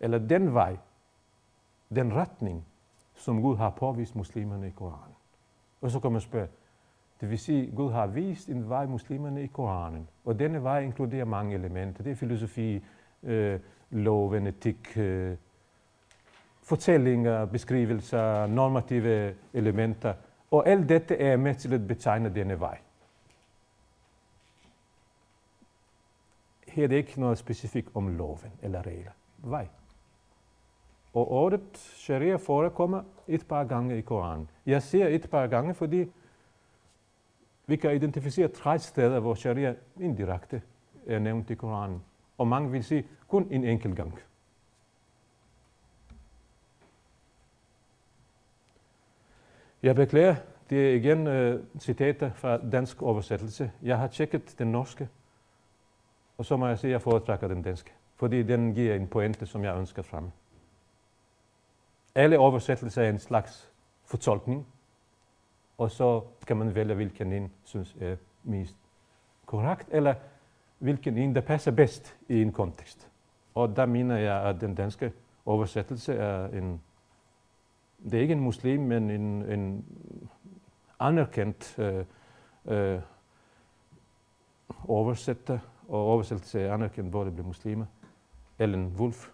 Eller 0.00 0.18
den 0.18 0.54
vej, 0.54 0.76
den 1.94 2.14
retning, 2.14 2.64
som 3.14 3.42
Gud 3.42 3.56
har 3.56 3.70
påvist 3.70 4.16
muslimerne 4.16 4.68
i 4.68 4.70
Koranen. 4.70 5.14
Og 5.80 5.90
så 5.90 6.00
kan 6.00 6.12
man 6.12 6.20
spørge, 6.20 6.48
det 7.20 7.30
vil 7.30 7.38
sige, 7.38 7.70
Gud 7.76 7.92
har 7.92 8.06
vist 8.06 8.48
en 8.48 8.68
vej 8.68 8.86
muslimerne 8.86 9.42
i 9.42 9.46
Koranen. 9.46 10.08
Og 10.24 10.38
denne 10.38 10.62
vej 10.62 10.80
inkluderer 10.80 11.24
mange 11.24 11.54
elementer. 11.54 12.02
Det 12.02 12.10
er 12.10 12.16
filosofi, 12.16 12.84
øh, 13.22 13.60
loven, 13.90 14.46
etik, 14.46 14.96
øh, 14.96 15.36
fortællinger, 16.62 17.44
beskrivelser, 17.44 18.46
normative 18.46 19.34
elementer. 19.52 20.14
Og 20.50 20.68
alt 20.68 20.88
dette 20.88 21.16
er 21.16 21.36
med 21.36 21.54
til 21.54 21.74
at 21.74 21.86
betegne 21.86 22.34
denne 22.34 22.60
vej. 22.60 22.78
Her 26.68 26.84
er 26.84 26.88
det 26.88 26.96
ikke 26.96 27.20
noget 27.20 27.38
specifikt 27.38 27.88
om 27.94 28.16
loven 28.16 28.52
eller 28.62 28.86
regler. 28.86 29.10
Vej. 29.38 29.68
Og 31.14 31.30
ordet 31.32 31.62
sharia 31.74 32.36
forekommer 32.36 33.02
et 33.28 33.46
par 33.48 33.64
gange 33.64 33.98
i 33.98 34.00
Koranen. 34.00 34.50
Jeg 34.66 34.82
siger 34.82 35.06
et 35.06 35.30
par 35.30 35.46
gange, 35.46 35.74
fordi 35.74 36.12
vi 37.66 37.76
kan 37.76 37.94
identificere 37.94 38.48
tre 38.48 38.78
steder, 38.78 39.20
hvor 39.20 39.34
sharia 39.34 39.74
indirekte 40.00 40.62
er 41.06 41.18
nævnt 41.18 41.50
i 41.50 41.54
Koranen. 41.54 42.02
Og 42.38 42.46
mange 42.46 42.70
vil 42.70 42.84
sige 42.84 43.06
kun 43.28 43.48
en 43.50 43.64
enkelt 43.64 43.96
gang. 43.96 44.18
Jeg 49.82 49.94
beklager, 49.96 50.36
det 50.70 50.90
er 50.90 50.94
igen 50.94 51.26
uh, 51.26 51.60
citater 51.78 52.32
fra 52.32 52.70
dansk 52.70 53.02
oversættelse. 53.02 53.72
Jeg 53.82 53.98
har 53.98 54.06
tjekket 54.06 54.54
den 54.58 54.72
norske, 54.72 55.08
og 56.38 56.44
så 56.44 56.56
må 56.56 56.66
jeg 56.66 56.78
sige, 56.78 56.88
at 56.88 56.92
jeg 56.92 57.02
foretrækker 57.02 57.48
den 57.48 57.62
danske, 57.62 57.92
fordi 58.16 58.42
den 58.42 58.74
giver 58.74 58.94
en 58.94 59.06
pointe, 59.06 59.46
som 59.46 59.64
jeg 59.64 59.78
ønsker 59.78 60.02
frem. 60.02 60.30
Alle 62.14 62.38
oversættelser 62.38 63.02
er 63.02 63.08
en 63.08 63.18
slags 63.18 63.72
fortolkning, 64.04 64.66
og 65.78 65.90
så 65.90 66.20
kan 66.46 66.56
man 66.56 66.74
vælge, 66.74 66.94
hvilken 66.94 67.32
en 67.32 67.52
synes 67.64 67.96
er 68.00 68.16
mest 68.44 68.76
korrekt, 69.46 69.88
eller 69.92 70.14
hvilken 70.78 71.18
en, 71.18 71.34
der 71.34 71.40
passer 71.40 71.70
bedst 71.70 72.16
i 72.28 72.42
en 72.42 72.52
kontekst. 72.52 73.10
Og 73.54 73.76
der 73.76 73.86
mener 73.86 74.16
jeg, 74.16 74.42
at 74.42 74.60
den 74.60 74.74
danske 74.74 75.12
oversættelse 75.46 76.14
er 76.14 76.46
en 76.46 76.80
det 78.04 78.14
er 78.14 78.20
ikke 78.20 78.32
en 78.32 78.40
muslim, 78.40 78.80
men 78.80 79.10
en, 79.10 79.42
en 79.42 79.84
anerkendt 81.00 81.78
øh, 81.78 82.04
øh, 82.64 83.00
oversætter, 84.88 85.58
og 85.88 85.98
oversættelse 85.98 86.60
er 86.60 86.74
anerkendt, 86.74 87.10
hvor 87.10 87.24
det 87.24 87.32
bliver 87.32 87.46
muslimer. 87.46 87.86
Ellen 88.58 88.94
Wolf, 88.98 89.30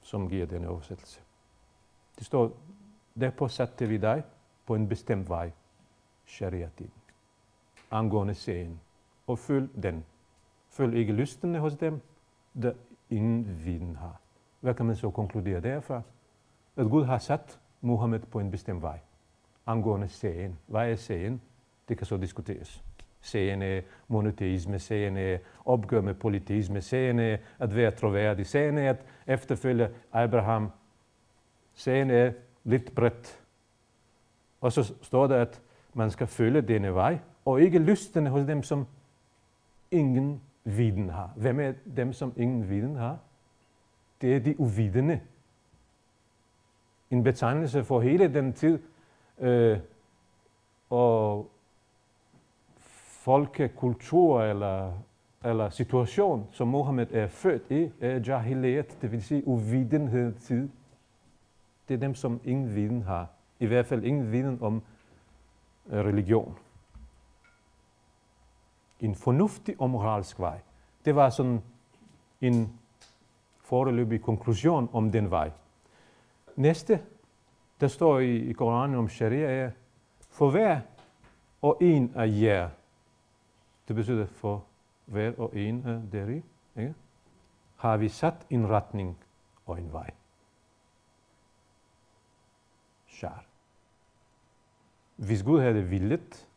som 0.00 0.28
giver 0.28 0.46
denne 0.46 0.68
oversættelse. 0.68 1.20
Det 2.18 2.26
står, 2.26 2.52
derpå 3.20 3.48
satte 3.48 3.88
vi 3.88 3.96
dig 3.96 4.22
på 4.66 4.74
en 4.74 4.88
bestemt 4.88 5.28
vej, 5.28 5.50
shariatin, 6.26 6.90
angående 7.90 8.34
scenen, 8.34 8.80
og 9.26 9.38
følg 9.38 9.82
den. 9.82 10.04
Følg 10.68 10.94
ikke 10.94 11.12
lystene 11.12 11.58
hos 11.58 11.76
dem, 11.76 12.00
der 12.62 12.72
ingen 13.10 13.64
viden 13.64 13.96
har. 13.96 14.20
Hvad 14.60 14.74
kan 14.74 14.86
man 14.86 14.96
så 14.96 15.10
konkludere 15.10 15.60
derfra? 15.60 16.02
At 16.76 16.90
Gud 16.90 17.04
har 17.04 17.18
sat 17.18 17.60
Mohammed 17.82 18.20
på 18.20 18.40
en 18.40 18.50
bestemt 18.50 18.82
vej. 18.82 18.98
Angående 19.66 20.08
sagen. 20.08 20.58
Hvad 20.66 20.90
er 20.90 20.96
sagen? 20.96 21.40
Det 21.88 21.98
kan 21.98 22.06
så 22.06 22.16
diskuteres. 22.16 22.84
Sagen 23.20 23.62
er 23.62 23.80
monoteisme, 24.08 24.78
sagen 24.78 25.16
er 25.16 25.38
opgør 25.64 26.00
med 26.00 26.14
politisme, 26.14 26.80
sagen 26.80 27.18
er 27.18 27.36
at 27.58 27.76
være 27.76 27.90
troværdig, 27.90 28.46
sagen 28.46 28.78
er 28.78 28.90
at 28.90 29.04
efterfølge 29.26 29.88
Abraham, 30.12 30.70
sagen 31.74 32.10
er 32.10 32.32
lidt 32.64 32.94
bredt. 32.94 33.42
Og 34.60 34.72
så 34.72 34.94
står 35.02 35.26
der, 35.26 35.40
at 35.40 35.60
man 35.94 36.10
skal 36.10 36.26
følge 36.26 36.60
denne 36.60 36.94
vej, 36.94 37.18
og 37.44 37.60
ikke 37.60 37.78
lystene 37.78 38.30
hos 38.30 38.46
dem, 38.46 38.62
som 38.62 38.86
ingen 39.90 40.40
viden 40.64 41.10
har. 41.10 41.32
Hvem 41.36 41.60
er 41.60 41.72
dem, 41.96 42.12
som 42.12 42.32
ingen 42.36 42.68
viden 42.68 42.96
har? 42.96 43.18
Det 44.20 44.36
er 44.36 44.40
de 44.40 44.60
uvidende. 44.60 45.20
En 47.12 47.22
betegnelse 47.22 47.84
for 47.84 48.00
hele 48.00 48.34
den 48.34 48.52
tid, 48.52 48.78
øh, 49.38 49.78
og 50.90 51.50
folkekultur 53.24 54.42
eller, 54.42 54.92
eller 55.44 55.70
situation, 55.70 56.48
som 56.50 56.68
Mohammed 56.68 57.06
er 57.12 57.26
født 57.26 57.70
i, 57.70 57.90
er 58.00 58.20
jahiliyat, 58.26 58.98
det 59.02 59.12
vil 59.12 59.22
sige 59.22 59.46
uvidenhed 59.46 60.34
tid. 60.34 60.68
Det 61.88 61.94
er 61.94 61.98
dem, 61.98 62.14
som 62.14 62.40
ingen 62.44 62.74
viden 62.74 63.02
har. 63.02 63.28
I 63.58 63.66
hvert 63.66 63.86
fald 63.86 64.04
ingen 64.04 64.32
viden 64.32 64.58
om 64.62 64.82
øh, 65.90 66.04
religion. 66.04 66.58
En 69.00 69.14
fornuftig 69.14 69.74
og 69.78 69.90
moralsk 69.90 70.40
vej. 70.40 70.58
Det 71.04 71.14
var 71.14 71.30
sådan 71.30 71.62
en 72.40 72.78
foreløbig 73.60 74.22
konklusion 74.22 74.88
om 74.92 75.12
den 75.12 75.30
vej. 75.30 75.50
Næste, 76.56 77.02
der 77.80 77.88
står 77.88 78.18
i, 78.18 78.36
i 78.36 78.52
Koranen 78.52 78.96
om 78.96 79.08
sharia, 79.08 79.50
er, 79.50 79.70
for 80.30 80.50
hver 80.50 80.80
og 81.62 81.78
en 81.80 82.12
af 82.16 82.26
jer, 82.28 82.68
det 83.88 83.96
betyder 83.96 84.26
for 84.26 84.64
hver 85.06 85.32
og 85.38 85.56
en 85.56 85.86
af 85.86 86.02
deri, 86.12 86.42
ikke? 86.76 86.94
har 87.76 87.96
vi 87.96 88.08
sat 88.08 88.46
en 88.50 88.68
retning 88.68 89.18
og 89.66 89.78
en 89.78 89.92
vej. 89.92 90.10
Shar. 93.06 93.44
Hvis 95.16 95.42
Gud 95.42 95.60
havde 95.60 95.82
villet, 95.82 96.48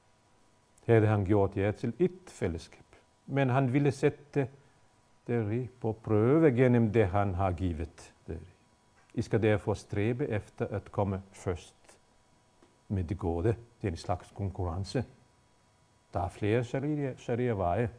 havde 0.86 1.08
han 1.08 1.26
gjort 1.26 1.58
jer 1.58 1.72
til 1.72 1.94
et 2.00 2.20
fællesskab. 2.28 2.86
Men 3.26 3.50
han 3.50 3.74
ville 3.74 3.92
sætte 3.92 4.48
deri 5.28 5.70
på 5.82 5.92
prøve 5.92 6.52
gennem 6.52 6.92
det, 6.92 7.08
han 7.08 7.34
har 7.34 7.52
givet. 7.52 8.15
I 9.18 9.22
skal 9.22 9.42
derfor 9.42 9.74
stræbe 9.74 10.28
efter 10.28 10.68
at 10.68 10.92
komme 10.92 11.22
først 11.32 11.76
med 12.88 13.04
det 13.04 13.18
gode. 13.18 13.48
Det 13.82 13.88
er 13.88 13.92
en 13.92 13.98
slags 13.98 14.32
konkurrence. 14.36 15.06
Der 16.14 16.20
er 16.20 16.30
flere 16.30 16.64
sharia, 16.64 17.16
sharia-veje, 17.16 17.90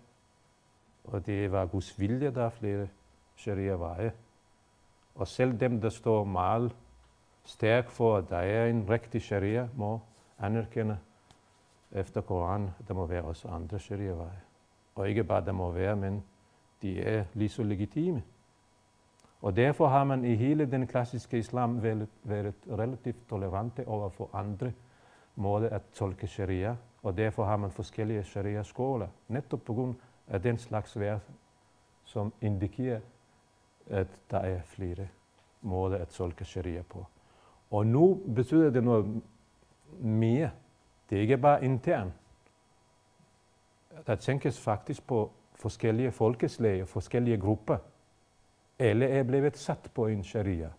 og 1.05 1.27
det 1.27 1.53
var 1.53 1.67
Guds 1.67 2.01
vilje, 2.01 2.31
der 2.31 2.45
er 2.45 2.51
flere 2.51 2.89
sharia-veje. 3.37 4.13
Og 5.15 5.29
selv 5.29 5.61
dem, 5.61 5.81
der 5.81 5.89
står 5.89 6.25
meget 6.25 6.77
stærk 7.45 7.91
for, 7.91 8.17
at 8.17 8.29
der 8.29 8.39
er 8.39 8.67
en 8.67 8.91
rigtig 8.91 9.23
sharia, 9.23 9.69
må 9.75 10.01
anerkende 10.39 10.99
efter 11.93 12.21
Koran, 12.21 12.71
der 12.89 12.95
må 12.95 13.07
være 13.07 13.23
også 13.23 13.49
andre 13.49 13.79
sharia-veje. 13.79 14.41
Og 14.95 15.09
ikke 15.09 15.25
bare 15.25 15.45
der 15.45 15.53
må 15.53 15.71
være, 15.71 15.97
men 15.97 16.25
de 16.83 17.03
er 17.03 17.25
lige 17.35 17.49
så 17.49 17.63
legitime. 17.63 18.23
Og 19.41 19.57
derfor 19.57 19.89
har 19.89 20.05
man 20.05 20.25
i 20.25 20.35
hele 20.35 20.71
den 20.71 20.87
klassiske 20.87 21.39
islam 21.39 21.83
været, 21.83 22.09
været 22.25 22.55
relativt 22.69 23.29
tolerante 23.29 23.89
over 23.89 24.09
for 24.09 24.31
andre 24.33 24.73
måder 25.35 25.69
at 25.69 25.83
tolke 25.93 26.27
sharia, 26.27 26.77
og 27.03 27.17
derfor 27.17 27.45
har 27.45 27.57
man 27.57 27.71
forskellige 27.71 28.25
sharia-skoler, 28.25 29.09
netop 29.29 29.61
på 29.65 29.75
grund 29.75 29.95
af 30.27 30.43
den 30.43 30.59
slags 30.59 30.99
værd, 30.99 31.21
som 32.05 32.33
indikerer, 32.41 33.01
at 33.87 34.07
der 34.31 34.39
er 34.39 34.61
flere 34.65 35.09
måder 35.63 35.99
at 35.99 36.09
tolke 36.09 36.45
sharia 36.45 36.83
på. 36.83 37.07
Og 37.71 37.87
nu 37.87 38.23
betyder 38.35 38.71
det 38.71 38.85
noget 38.85 39.23
mere. 39.99 40.51
Det 41.11 41.19
er 41.19 41.23
ikke 41.23 41.37
bare 41.37 41.65
intern. 41.65 42.13
Der 44.07 44.15
tænkes 44.15 44.61
faktisk 44.61 45.07
på 45.07 45.31
forskellige 45.55 46.13
folkeslag 46.13 46.83
og 46.83 46.89
forskellige 46.89 47.39
grupper 47.39 47.77
eller 48.79 49.07
er 49.07 49.23
blevet 49.23 49.57
sat 49.57 49.91
på 49.95 50.07
en 50.07 50.25
sharia. 50.25 50.71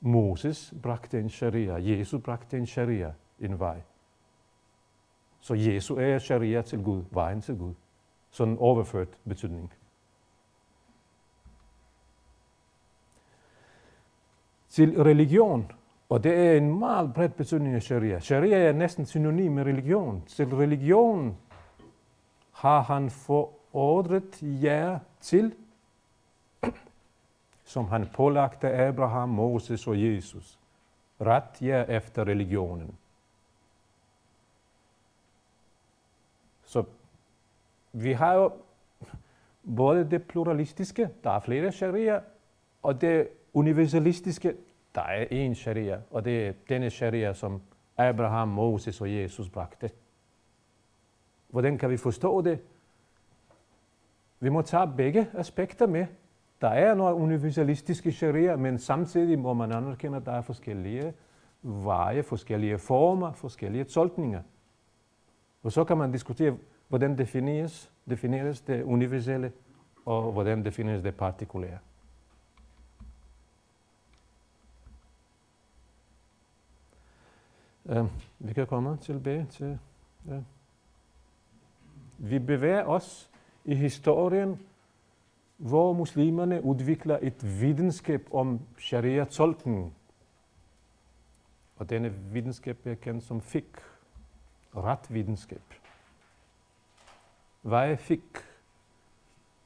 Moses 0.00 0.74
bragte 0.82 1.20
en 1.20 1.30
sharia, 1.30 1.76
Jesus 1.76 2.22
bragte 2.22 2.58
en 2.58 2.66
sharia, 2.66 3.12
en 3.40 3.58
vej. 3.60 3.80
Så 5.40 5.54
Jesus 5.54 5.98
er 5.98 6.18
sharia 6.18 6.62
til 6.62 6.82
Gud, 6.82 7.02
vejen 7.10 7.40
til 7.40 7.58
Gud. 7.58 7.74
Sådan 8.30 8.56
overført 8.58 9.08
betydning. 9.28 9.72
Til 14.68 15.02
religion, 15.02 15.72
og 16.08 16.24
det 16.24 16.34
er 16.34 16.56
en 16.56 16.78
meget 16.78 17.14
bred 17.14 17.28
betydning 17.28 17.74
af 17.74 17.82
sharia. 17.82 18.20
Sharia 18.20 18.58
er 18.58 18.72
næsten 18.72 19.06
synonym 19.06 19.52
med 19.52 19.64
religion. 19.64 20.22
Til 20.26 20.46
religion 20.46 21.36
har 22.52 22.80
han 22.80 23.10
forordret 23.10 24.38
jer 24.42 24.98
til, 25.20 25.54
som 27.64 27.84
han 27.84 28.06
pålagte 28.14 28.72
Abraham, 28.72 29.28
Moses 29.28 29.86
og 29.86 30.02
Jesus. 30.02 30.58
Ret 31.20 31.88
efter 31.88 32.24
religionen. 32.24 32.98
Så 36.64 36.84
vi 37.92 38.12
har 38.12 38.34
jo 38.34 38.52
både 39.76 40.10
det 40.10 40.22
pluralistiske, 40.26 41.10
der 41.24 41.30
er 41.30 41.40
flere 41.40 41.72
sharia, 41.72 42.20
og 42.82 43.00
det 43.00 43.28
universalistiske, 43.54 44.54
der 44.94 45.02
er 45.02 45.26
en 45.30 45.54
sharia, 45.54 46.00
og 46.10 46.24
det 46.24 46.48
er 46.48 46.52
denne 46.68 46.90
sharia, 46.90 47.32
som 47.32 47.62
Abraham, 47.96 48.48
Moses 48.48 49.00
og 49.00 49.12
Jesus 49.12 49.48
bragte. 49.48 49.90
Hvordan 51.48 51.78
kan 51.78 51.90
vi 51.90 51.96
forstå 51.96 52.42
det? 52.42 52.60
Vi 54.40 54.48
må 54.48 54.62
tage 54.62 54.92
begge 54.96 55.30
aspekter 55.34 55.86
med. 55.86 56.06
Der 56.64 56.70
er 56.70 56.94
noget 56.94 57.14
universalistiske 57.14 58.12
sharia, 58.12 58.56
men 58.56 58.78
samtidig 58.78 59.38
må 59.38 59.54
man 59.54 59.72
anerkende, 59.72 60.16
at 60.16 60.26
der 60.26 60.32
er 60.32 60.40
forskellige 60.40 61.12
veje, 61.62 62.22
forskellige 62.22 62.78
former, 62.78 63.32
forskellige 63.32 63.84
tolkninger. 63.84 64.42
Og 65.62 65.72
så 65.72 65.84
kan 65.84 65.96
man 65.96 66.12
diskutere, 66.12 66.56
hvordan 66.88 67.18
defineres, 67.18 67.92
defineres 68.10 68.60
det 68.60 68.82
universelle, 68.82 69.52
og 70.04 70.32
hvordan 70.32 70.64
defineres 70.64 71.02
det 71.02 71.14
partikulære. 71.14 71.78
Uh, 77.84 78.06
vi 78.38 78.52
kan 78.52 78.66
komme 78.66 78.96
tilbage 78.96 79.46
til... 79.50 79.78
Uh. 80.24 80.42
Vi 82.18 82.38
bevæger 82.38 82.84
os 82.84 83.30
i 83.64 83.74
historien, 83.74 84.60
hvor 85.56 85.92
muslimerne 85.92 86.64
udvikler 86.64 87.18
et 87.22 87.60
videnskab 87.60 88.28
om 88.32 88.60
sharia-tolkning. 88.78 89.94
Og 91.76 91.90
denne 91.90 92.10
videnskab 92.10 92.86
er 92.86 92.94
kendt 92.94 93.24
som 93.24 93.40
fiqh, 93.40 93.82
retvidenskab. 94.76 95.62
Hvad 97.62 97.90
er 97.90 97.96
fik? 97.96 98.38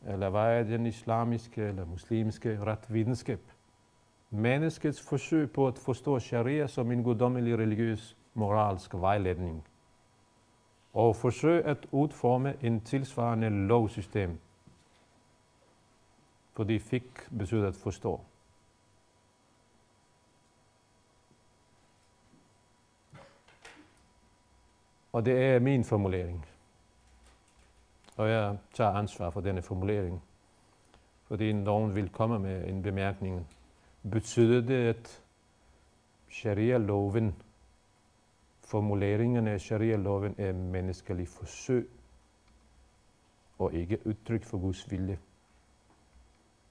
Eller 0.06 0.30
hvad 0.30 0.58
er 0.58 0.62
den 0.62 0.86
islamiske 0.86 1.62
eller 1.62 1.84
muslimske 1.84 2.58
retvidenskab? 2.60 3.40
Menneskets 4.30 5.08
forsøg 5.08 5.52
på 5.52 5.66
at 5.66 5.78
forstå 5.78 6.18
sharia 6.18 6.66
som 6.66 6.92
en 6.92 7.02
guddommelig 7.02 7.58
religiøs 7.58 8.16
moralsk 8.34 8.94
vejledning– 8.94 9.64
og 10.98 11.16
forsøge 11.16 11.62
at 11.62 11.86
udforme 11.92 12.54
en 12.62 12.80
tilsvarende 12.80 13.50
lovsystem. 13.50 14.38
Fordi 16.58 16.78
fik 16.78 17.04
betyder 17.38 17.68
at 17.68 17.74
forstå. 17.74 18.20
Og 25.12 25.24
det 25.24 25.42
er 25.42 25.58
min 25.58 25.84
formulering. 25.84 26.46
Og 28.16 28.30
jeg 28.30 28.58
tager 28.74 28.90
ansvar 28.90 29.30
for 29.30 29.40
denne 29.40 29.62
formulering. 29.62 30.22
Fordi 31.24 31.52
nogen 31.52 31.94
vil 31.94 32.08
komme 32.08 32.38
med 32.38 32.68
en 32.68 32.82
bemærkning. 32.82 33.48
Betyder 34.10 34.60
det, 34.60 34.86
at 34.86 35.22
sharia-loven 36.28 37.42
Formuleringerne 38.60 39.50
af 39.50 39.60
sharia-loven 39.60 40.34
er 40.38 40.52
menneskelig 40.52 41.28
forsøg 41.28 41.90
og 43.58 43.74
ikke 43.74 44.06
udtryk 44.06 44.44
for 44.44 44.58
Guds 44.58 44.90
vilje. 44.90 45.18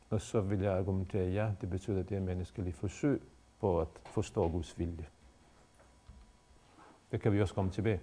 Og 0.10 0.22
så 0.22 0.42
vil 0.42 0.60
jeg 0.60 0.78
argumentere, 0.78 1.32
ja, 1.32 1.52
det 1.62 1.70
betyder, 1.70 2.00
at 2.00 2.10
det 2.10 2.18
er 2.18 2.22
menneskelig 2.22 2.74
forsøg 2.74 3.22
på 3.60 3.82
at 3.82 3.88
forstå 4.06 4.50
Guds 4.50 4.80
vilje. 4.80 5.06
Det 7.12 7.22
kan 7.22 7.34
vi 7.34 7.42
også 7.42 7.54
komme 7.54 7.72
tilbage. 7.72 8.00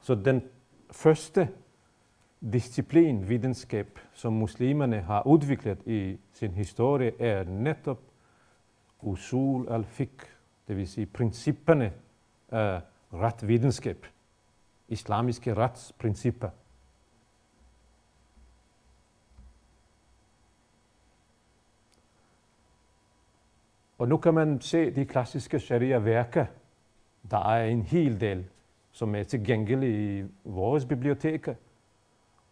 Så 0.00 0.14
den 0.14 0.42
første 0.90 1.48
disciplin, 2.52 3.28
videnskab, 3.28 3.98
som 4.12 4.32
muslimerne 4.32 5.00
har 5.00 5.26
udviklet 5.26 5.86
i 5.86 6.18
sin 6.32 6.50
historie, 6.50 7.22
er 7.22 7.44
netop 7.44 8.00
usul 9.00 9.68
al-fiqh, 9.68 10.26
det 10.68 10.76
vil 10.76 10.88
sige 10.88 11.06
principperne 11.06 11.92
af 12.48 12.80
retvidenskab, 13.12 14.06
islamiske 14.88 15.54
retsprincipper. 15.54 16.50
Og 24.04 24.08
nu 24.08 24.16
kan 24.16 24.34
man 24.34 24.60
se 24.60 24.90
de 24.90 25.04
klassiske 25.04 25.60
sharia-værker. 25.60 26.46
Der 27.30 27.48
er 27.48 27.64
en 27.64 27.82
hel 27.82 28.20
del, 28.20 28.44
som 28.92 29.14
er 29.14 29.22
tilgængelige 29.22 30.18
i 30.18 30.28
vores 30.44 30.84
biblioteker. 30.84 31.54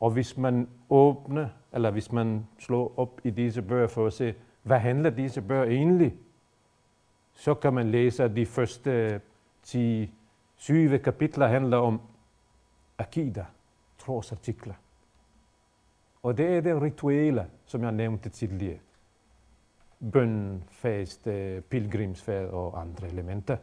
Og 0.01 0.11
hvis 0.11 0.37
man 0.37 0.69
åbner, 0.91 1.49
eller 1.73 1.91
hvis 1.91 2.12
man 2.12 2.47
slår 2.59 2.95
op 2.97 3.21
i 3.25 3.31
disse 3.31 3.62
bøger 3.62 3.87
for 3.87 4.07
at 4.07 4.12
se, 4.12 4.35
hvad 4.62 4.79
handler 4.79 5.11
disse 5.11 5.43
bøger 5.43 5.65
egentlig, 5.65 6.15
så 7.35 7.55
kan 7.55 7.75
man 7.75 7.91
læse, 7.91 8.25
at 8.25 8.37
de 8.37 8.47
første 8.47 9.21
10, 9.62 10.15
7 10.57 10.99
kapitler 10.99 11.47
handler 11.47 11.77
om 11.77 12.01
akida, 12.99 13.45
trosartikler. 13.99 14.75
Og 16.23 16.38
det 16.38 16.47
er 16.57 16.61
det 16.61 16.83
rituelle, 16.83 17.47
som 17.65 17.83
jeg 17.83 17.93
nævnte 17.93 18.29
tidligere 18.29 18.79
bøn, 20.11 20.65
fast, 20.71 21.27
eh, 21.27 21.62
pilgrimsfærd 21.62 22.49
og 22.49 22.81
andre 22.81 23.09
elementer. 23.09 23.57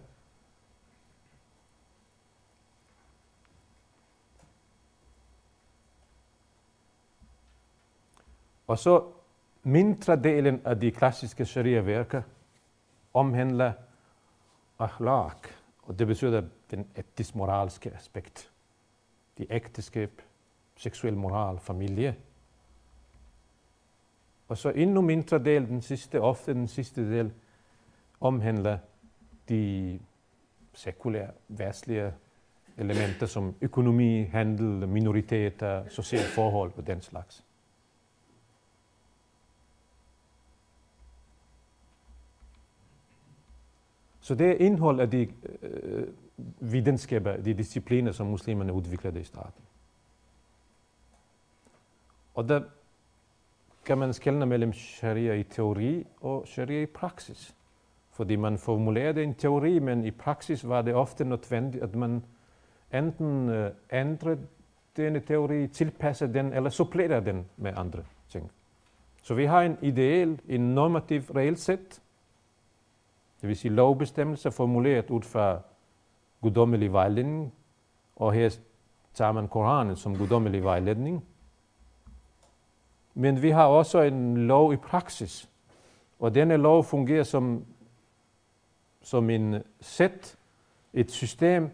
Og 8.67 8.77
så 8.77 9.11
mindre 9.63 10.15
delen 10.15 10.61
af 10.65 10.79
de 10.79 10.91
klassiske 10.91 11.45
sharia-værker 11.45 12.21
omhandler 13.13 13.73
akhlaq, 14.79 15.49
og 15.83 15.99
det 15.99 16.07
betyder 16.07 16.43
den 16.71 16.87
etisk-moralske 16.95 17.91
aspekt. 17.91 18.51
De 19.37 19.45
ægteskab, 19.49 20.21
seksuel 20.75 21.17
moral, 21.17 21.59
familie– 21.59 22.15
og 24.49 24.57
så 24.57 24.69
endnu 24.69 25.01
mindre 25.01 25.39
del, 25.39 25.67
den 25.67 25.81
sidste, 25.81 26.21
ofte 26.21 26.53
den 26.53 26.67
sidste 26.67 27.11
del, 27.11 27.31
omhandler 28.19 28.77
de 29.49 29.99
sekulære, 30.73 31.31
værtslige 31.47 32.13
elementer 32.77 33.25
som 33.25 33.55
økonomi, 33.61 34.23
handel, 34.23 34.87
minoriteter, 34.87 35.89
sociale 35.89 36.27
forhold 36.35 36.71
og 36.77 36.87
den 36.87 37.01
slags. 37.01 37.45
Så 44.21 44.35
det 44.35 44.49
er 44.49 44.55
indhold 44.55 44.99
af 44.99 45.11
de 45.11 45.27
øh, 45.61 46.07
videnskaber, 46.59 47.37
de 47.37 47.53
discipliner, 47.53 48.11
som 48.11 48.27
muslimerne 48.27 48.73
udviklede 48.73 49.19
i 49.19 49.23
starten. 49.23 49.63
Og 52.33 52.49
der 52.49 52.61
kan 53.89 53.97
man 53.97 54.13
skelne 54.13 54.45
mellem 54.45 54.73
sharia 54.73 55.33
i 55.33 55.43
teori 55.43 56.07
og 56.21 56.43
sharia 56.47 56.81
i 56.81 56.85
praksis. 56.85 57.55
Fordi 58.11 58.35
man 58.35 58.57
formulerede 58.57 59.23
en 59.23 59.33
teori, 59.33 59.79
men 59.79 60.05
i 60.05 60.11
praksis 60.11 60.67
var 60.67 60.81
det 60.81 60.95
ofte 60.95 61.25
nødvendigt, 61.25 61.83
at 61.83 61.95
man 61.95 62.23
enten 62.93 63.49
uh, 63.49 64.37
denne 64.97 65.19
teori, 65.19 65.67
tilpassede 65.67 66.33
den, 66.33 66.53
eller 66.53 66.69
supplerede 66.69 67.25
den 67.25 67.45
med 67.57 67.73
andre 67.77 68.03
ting. 68.29 68.51
Så 69.23 69.33
vi 69.33 69.45
har 69.45 69.61
en 69.61 69.77
ideal, 69.81 70.39
en 70.47 70.75
normativ 70.75 71.21
regelsæt, 71.21 72.01
det 73.41 73.47
vil 73.47 73.57
sige 73.57 73.73
lovbestemmelser 73.73 74.49
formuleret 74.49 75.09
ud 75.09 75.21
fra 75.21 75.61
guddommelig 76.41 76.93
vejledning, 76.93 77.53
og 78.15 78.33
her 78.33 78.59
tager 79.13 79.31
man 79.31 79.47
Koranen 79.47 79.95
som 79.95 80.17
guddommelig 80.17 80.63
vejledning, 80.63 81.25
men 83.19 83.41
vi 83.41 83.49
har 83.49 83.65
også 83.65 84.01
en 84.01 84.37
lov 84.37 84.73
i 84.73 84.75
praksis. 84.75 85.49
Og 86.19 86.35
denne 86.35 86.57
lov 86.57 86.83
fungerer 86.83 87.23
som, 87.23 87.65
som 89.01 89.29
en 89.29 89.55
sæt, 89.81 90.37
et 90.93 91.11
system, 91.11 91.69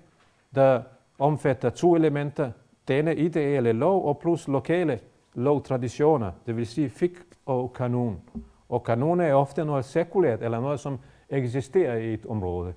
der 0.56 0.82
omfatter 1.20 1.70
to 1.70 1.96
elementer. 1.96 2.52
Denne 2.88 3.16
ideelle 3.16 3.72
lov 3.72 4.06
og 4.06 4.20
plus 4.20 4.48
lokale 4.48 5.00
lovtraditioner, 5.34 6.32
det 6.46 6.58
vil 6.58 6.68
sige 6.68 6.90
fik 6.90 7.18
og 7.46 7.74
kanon. 7.74 8.22
Og 8.70 8.84
kanon 8.84 9.20
er 9.20 9.34
ofte 9.34 9.66
noget 9.66 9.86
sekulært, 9.86 10.42
eller 10.42 10.60
noget, 10.60 10.80
som 10.80 11.00
eksisterer 11.30 11.98
i 11.98 12.14
et 12.14 12.26
område. 12.26 12.74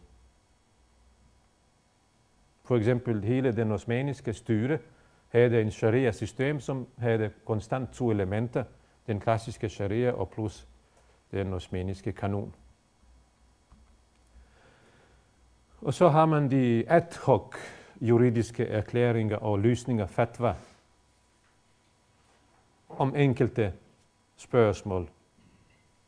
For 2.64 2.76
eksempel 2.76 3.24
hele 3.24 3.52
den 3.52 3.72
osmaniske 3.72 4.33
styre 4.33 4.78
havde 5.28 5.62
en 5.62 5.70
sharia-system, 5.70 6.60
som 6.60 6.86
havde 6.98 7.30
konstant 7.44 7.92
to 7.92 8.10
elementer, 8.10 8.64
den 9.06 9.20
klassiske 9.20 9.68
sharia 9.68 10.12
og 10.12 10.28
plus 10.28 10.68
den 11.30 11.52
osmaniske 11.52 12.12
kanon. 12.12 12.54
Og 15.80 15.94
så 15.94 16.08
har 16.08 16.26
man 16.26 16.50
de 16.50 16.84
ad 16.88 17.24
hoc 17.24 17.56
juridiske 18.00 18.66
erklæringer 18.66 19.36
og 19.36 19.58
løsninger, 19.58 20.06
fatwa, 20.06 20.54
om 22.88 23.16
enkelte 23.16 23.72
spørgsmål. 24.36 25.08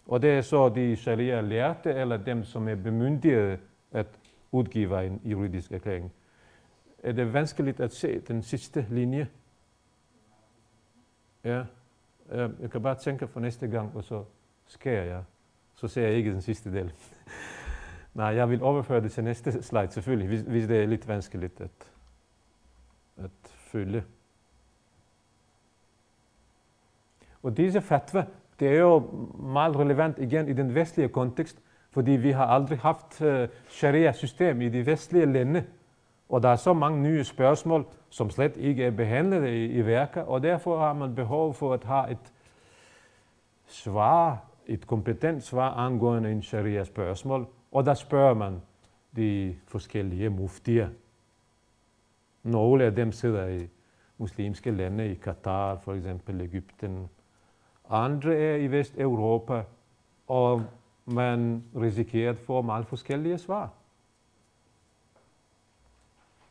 Og 0.06 0.22
det 0.22 0.30
er 0.30 0.42
så 0.42 0.68
de 0.68 0.96
sharia 0.96 1.40
lærte, 1.40 1.92
eller 1.94 2.16
dem, 2.16 2.44
som 2.44 2.68
er 2.68 2.74
bemyndigede 2.74 3.58
at 3.92 4.06
udgive 4.52 5.06
en 5.06 5.20
juridisk 5.24 5.72
erklæring 5.72 6.12
er 7.02 7.12
det 7.12 7.32
vanskeligt 7.32 7.80
at 7.80 7.92
se 7.92 8.20
den 8.20 8.42
sidste 8.42 8.86
linje. 8.90 9.28
Ja, 11.44 11.64
jeg 12.34 12.70
kan 12.72 12.82
bare 12.82 12.94
tænke 12.94 13.28
for 13.28 13.40
næste 13.40 13.68
gang, 13.68 13.96
og 13.96 14.04
så 14.04 14.24
skærer 14.66 15.04
jeg. 15.04 15.22
Så 15.74 15.88
ser 15.88 16.02
jeg 16.02 16.12
ikke 16.12 16.32
den 16.32 16.42
sidste 16.42 16.72
del. 16.72 16.92
Nej, 18.14 18.26
jeg 18.26 18.50
vil 18.50 18.62
overføre 18.62 19.00
det 19.00 19.12
til 19.12 19.24
næste 19.24 19.62
slide 19.62 19.90
selvfølgelig, 19.90 20.28
hvis, 20.28 20.40
hvis 20.40 20.66
det 20.66 20.82
er 20.82 20.86
lidt 20.86 21.08
vanskeligt 21.08 21.60
at, 21.60 21.92
at 23.16 23.30
følge. 23.44 24.04
Og 27.42 27.56
disse 27.56 27.80
fatwa, 27.80 28.26
det 28.60 28.68
er 28.68 28.80
jo 28.80 28.98
meget 29.38 29.76
relevant 29.76 30.18
igen 30.18 30.48
i 30.48 30.52
den 30.52 30.74
vestlige 30.74 31.08
kontekst, 31.08 31.62
fordi 31.90 32.10
vi 32.10 32.30
har 32.30 32.46
aldrig 32.46 32.78
haft 32.78 33.20
uh, 33.20 33.48
sharia-system 33.68 34.60
i 34.60 34.68
de 34.68 34.86
vestlige 34.86 35.26
lande. 35.26 35.64
Og 36.30 36.42
der 36.42 36.48
er 36.48 36.56
så 36.56 36.72
mange 36.72 37.02
nye 37.02 37.24
spørgsmål, 37.24 37.86
som 38.08 38.30
slet 38.30 38.56
ikke 38.56 38.84
er 38.84 38.90
behandlet 38.90 39.48
i, 39.48 39.66
i 39.66 39.86
værker, 39.86 40.22
og 40.22 40.42
derfor 40.42 40.78
har 40.78 40.92
man 40.92 41.14
behov 41.14 41.54
for 41.54 41.74
at 41.74 41.84
have 41.84 42.10
et 42.10 42.32
svar, 43.66 44.44
et 44.66 44.86
kompetent 44.86 45.42
svar 45.42 45.74
angående 45.74 46.32
en 46.32 46.42
sharia-spørgsmål, 46.42 47.46
og 47.72 47.86
der 47.86 47.94
spørger 47.94 48.34
man 48.34 48.62
de 49.16 49.56
forskellige 49.66 50.30
muftier. 50.30 50.88
Nogle 52.42 52.84
af 52.84 52.94
dem 52.94 53.12
sidder 53.12 53.46
i 53.48 53.68
muslimske 54.18 54.70
lande, 54.70 55.10
i 55.10 55.14
Katar 55.14 55.76
for 55.76 55.94
eksempel, 55.94 56.40
Ægypten. 56.40 57.08
Andre 57.90 58.34
er 58.34 58.56
i 58.56 58.66
Vesteuropa, 58.66 59.62
og 60.28 60.62
man 61.06 61.64
risikerer 61.76 62.30
at 62.30 62.38
få 62.38 62.62
meget 62.62 62.86
forskellige 62.86 63.38
svar. 63.38 63.70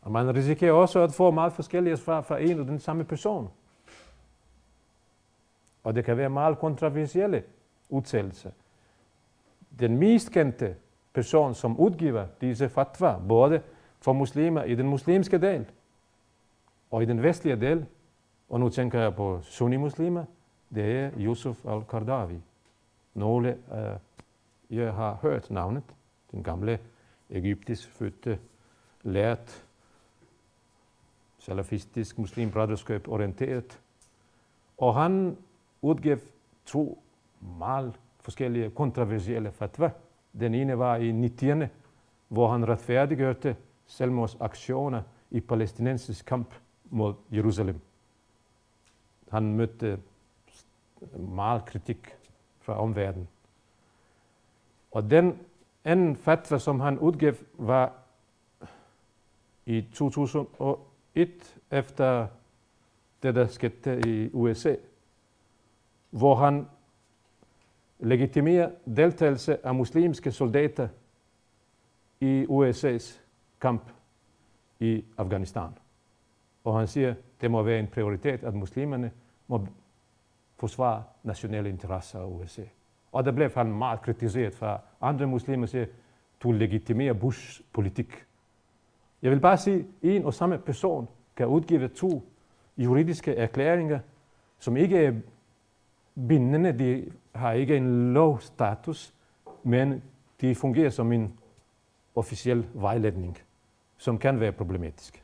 Og 0.02 0.12
man 0.12 0.36
risikerer 0.36 0.72
også 0.72 1.00
at 1.00 1.12
få 1.12 1.32
meget 1.32 1.54
forskellige 1.54 1.98
svar 1.98 2.22
fra 2.22 2.42
en 2.42 2.60
og 2.60 2.66
den 2.66 2.80
samme 2.80 3.04
person. 3.04 3.50
Og 5.84 5.96
det 5.96 6.06
kan 6.06 6.18
være 6.18 6.30
meget 6.30 6.60
kontroversielle 6.60 7.44
udtalelser. 7.90 8.52
Den 9.80 9.98
mest 9.98 10.32
kendte 10.32 10.76
person, 11.14 11.54
som 11.54 11.80
udgiver 11.80 12.26
disse 12.42 12.70
fatwa, 12.70 13.20
både 13.28 13.62
for 14.02 14.14
muslimer 14.14 14.64
i 14.64 14.76
den 14.76 14.88
muslimske 14.88 15.38
del 15.38 15.66
og 16.92 17.04
i 17.04 17.06
den 17.06 17.24
vestlige 17.24 17.56
del, 17.56 17.86
og 18.50 18.60
nu 18.60 18.70
tænker 18.70 19.00
jeg 19.00 19.16
på 19.16 19.42
sunni-muslimer, 19.42 20.26
det 20.76 21.00
er 21.00 21.12
Yusuf 21.18 21.66
al-Qardawi. 21.66 22.42
Nogle, 23.14 23.58
uh, 23.68 24.78
jeg 24.78 24.94
har 24.94 25.18
hørt 25.22 25.52
navnet, 25.52 25.84
den 26.32 26.44
gamle 26.44 26.80
egyptisk 27.30 27.90
fødte, 27.90 28.40
lært 29.04 29.66
salafistisk 31.50 32.18
muslimbraderskab 32.18 33.08
orienteret. 33.08 33.80
Og 34.78 34.96
han 34.96 35.38
udgav 35.82 36.18
to 36.66 37.04
meget 37.42 38.00
forskellige 38.20 38.70
kontroversielle 38.70 39.52
fatwa. 39.52 39.92
Den 40.40 40.54
ene 40.54 40.80
var 40.80 40.96
i 40.96 41.12
90'erne, 41.12 41.68
hvor 42.28 42.48
han 42.52 42.68
retfærdiggørte 42.68 43.56
selvmordsaktioner 43.86 45.02
i 45.32 45.40
palæstinensisk 45.40 46.26
kamp 46.26 46.54
mod 46.90 47.14
Jerusalem. 47.32 47.80
Han 49.32 49.54
mødte 49.54 50.00
meget 51.18 51.66
kritik 51.66 52.16
fra 52.62 52.80
omverdenen. 52.80 53.28
Og 54.92 55.10
den 55.10 55.40
anden 55.84 56.16
fatwa, 56.16 56.58
som 56.58 56.80
han 56.80 57.00
udgav, 57.00 57.34
var 57.54 57.94
i 59.66 59.86
2001, 61.26 61.58
efter 61.72 62.28
det, 63.24 63.52
skete 63.52 64.02
i 64.08 64.30
USA, 64.34 64.76
hvor 66.10 66.36
han 66.36 66.68
legitimerer 68.00 68.72
deltagelse 68.96 69.66
af 69.66 69.76
muslimske 69.76 70.32
soldater 70.32 70.88
i 72.20 72.46
USA's 72.50 73.20
kamp 73.62 73.92
i 74.80 75.06
Afghanistan. 75.18 75.70
Og 76.64 76.80
han 76.80 76.88
siger, 76.88 77.16
det 77.42 77.52
må 77.52 77.64
være 77.64 77.80
en 77.80 77.88
prioritet, 77.88 78.44
at 78.44 78.54
muslimerne 78.54 79.12
må 79.48 79.68
forsvare 80.60 81.04
nationale 81.24 81.70
interesser 81.70 82.20
af 82.20 82.26
USA. 82.26 82.64
Og 83.12 83.26
der 83.26 83.32
blev 83.32 83.52
han 83.56 83.72
meget 83.72 84.02
kritiseret 84.02 84.56
fra 84.56 84.82
andre 85.02 85.28
muslimer, 85.28 85.66
siger, 85.66 85.86
du 86.44 86.52
legitimerer 86.52 87.14
Bushs 87.14 87.62
politik. 87.74 88.26
Jeg 89.22 89.32
vil 89.32 89.40
bare 89.40 89.58
sige, 89.58 89.88
en 90.02 90.26
og 90.26 90.34
samme 90.34 90.58
person 90.58 91.08
kan 91.36 91.48
udgive 91.48 91.88
to 91.88 92.30
juridiske 92.78 93.36
erklæringer, 93.36 94.00
som 94.60 94.78
ikke 94.78 94.98
er 94.98 95.14
bindende, 96.28 96.80
de 96.80 97.12
har 97.36 97.52
ikke 97.52 97.78
en 97.78 98.14
lovstatus, 98.14 99.14
men 99.64 100.04
de 100.42 100.56
fungerer 100.56 100.90
som 100.90 101.12
en 101.12 101.40
officiel 102.16 102.68
vejledning, 102.74 103.38
som 103.98 104.18
kan 104.18 104.40
være 104.40 104.52
problematisk. 104.52 105.24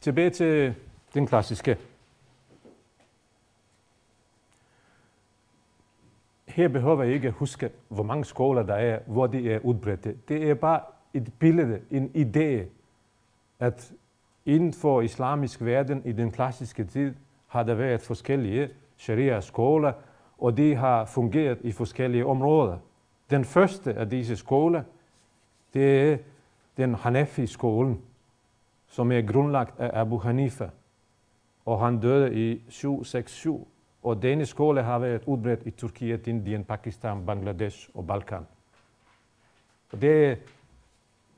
Tilbage 0.00 0.30
til 0.30 0.74
den 1.14 1.26
klassiske. 1.26 1.78
Her 6.62 6.68
behøver 6.68 7.02
jeg 7.02 7.12
ikke 7.14 7.30
huske, 7.30 7.70
hvor 7.88 8.02
mange 8.02 8.24
skoler 8.24 8.62
der 8.62 8.74
er, 8.74 8.98
hvor 9.06 9.26
de 9.26 9.52
er 9.52 9.58
udbredte. 9.58 10.16
Det 10.28 10.50
er 10.50 10.54
bare 10.54 10.80
et 11.14 11.32
billede, 11.38 11.80
en 11.90 12.10
idé, 12.16 12.64
at 13.58 13.92
inden 14.46 14.72
for 14.72 15.00
islamisk 15.00 15.62
verden 15.64 16.02
i 16.04 16.12
den 16.12 16.30
klassiske 16.30 16.84
tid 16.84 17.14
har 17.46 17.62
der 17.62 17.74
været 17.74 18.00
forskellige 18.00 18.68
sharia-skoler, 18.96 19.92
og 20.38 20.56
de 20.56 20.74
har 20.74 21.04
fungeret 21.04 21.58
i 21.60 21.72
forskellige 21.72 22.26
områder. 22.26 22.78
Den 23.30 23.44
første 23.44 23.94
af 23.94 24.10
disse 24.10 24.36
skoler, 24.36 24.82
det 25.74 26.12
er 26.12 26.18
den 26.76 26.94
Hanafi-skolen, 26.94 28.00
som 28.86 29.12
er 29.12 29.22
grundlagt 29.32 29.80
af 29.80 30.00
Abu 30.00 30.18
Hanifa, 30.18 30.68
og 31.66 31.80
han 31.80 32.00
døde 32.00 32.34
i 32.34 32.62
767. 32.68 33.71
Og 34.02 34.22
denne 34.22 34.46
skole 34.46 34.82
har 34.82 34.98
været 34.98 35.22
udbredt 35.26 35.60
i 35.66 35.70
Tyrkiet, 35.70 36.26
Indien, 36.26 36.64
Pakistan, 36.64 37.26
Bangladesh 37.26 37.90
og 37.94 38.06
Balkan. 38.06 38.46
Og 39.92 40.02
det 40.02 40.26
er 40.26 40.36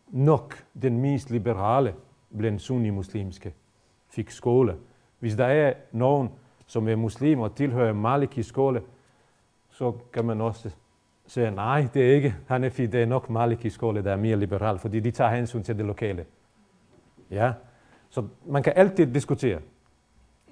nok 0.09 0.64
den 0.83 1.00
mest 1.00 1.31
liberale 1.31 1.94
blandt 2.38 2.62
sunni-muslimske 2.62 3.55
fik 4.09 4.31
skole. 4.31 4.77
Hvis 5.18 5.35
der 5.35 5.46
er 5.46 5.72
nogen, 5.92 6.31
som 6.66 6.88
er 6.88 6.96
muslim 6.96 7.40
og 7.40 7.55
tilhører 7.57 7.92
Maliki 7.92 8.42
skole, 8.42 8.83
så 9.70 9.92
kan 10.12 10.24
man 10.24 10.40
også 10.40 10.70
sige, 11.27 11.50
nej, 11.50 11.88
det 11.94 12.11
er 12.11 12.14
ikke 12.14 12.35
Hanefi, 12.48 12.87
det 12.87 13.03
er 13.03 13.07
nok 13.07 13.31
Maliki 13.31 13.70
skole, 13.70 14.05
der 14.05 14.12
er 14.12 14.16
mere 14.16 14.37
liberal, 14.37 14.79
fordi 14.79 15.00
de 15.00 15.11
tager 15.11 15.31
hensyn 15.31 15.62
til 15.62 15.79
det 15.79 15.87
lokale. 15.87 16.27
Ja, 17.31 17.53
så 18.09 18.27
man 18.46 18.62
kan 18.62 18.72
altid 18.77 19.14
diskutere. 19.14 19.61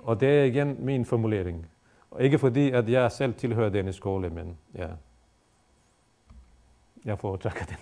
Og 0.02 0.20
det 0.20 0.28
er 0.40 0.44
igen 0.44 0.76
min 0.78 1.04
formulering. 1.04 1.66
Og 2.12 2.22
ikke 2.22 2.38
fordi, 2.38 2.70
at 2.70 2.88
jeg 2.88 3.12
selv 3.12 3.34
tilhører 3.34 3.68
denne 3.68 3.92
skole, 3.92 4.30
men 4.30 4.58
ja, 4.74 4.88
jeg 7.04 7.18
foretrækker 7.18 7.64
den. 7.64 7.76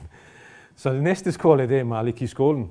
Så 0.75 0.93
den 0.93 1.03
næste 1.03 1.33
skole, 1.33 1.69
det 1.69 1.79
er 1.79 1.85
Maliki-skolen. 1.85 2.71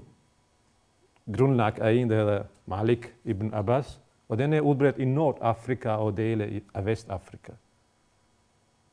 Grundlagt 1.38 1.80
af 1.80 1.92
en, 1.92 2.10
der 2.10 2.16
hedder 2.16 2.44
Malik 2.66 3.14
ibn 3.24 3.54
Abbas. 3.54 4.02
Og 4.30 4.38
den 4.38 4.54
er 4.54 4.62
udbredt 4.62 4.98
i 4.98 5.06
Nordafrika 5.06 5.90
og 5.90 6.18
dele 6.18 6.62
af 6.74 6.86
Vestafrika. 6.86 7.52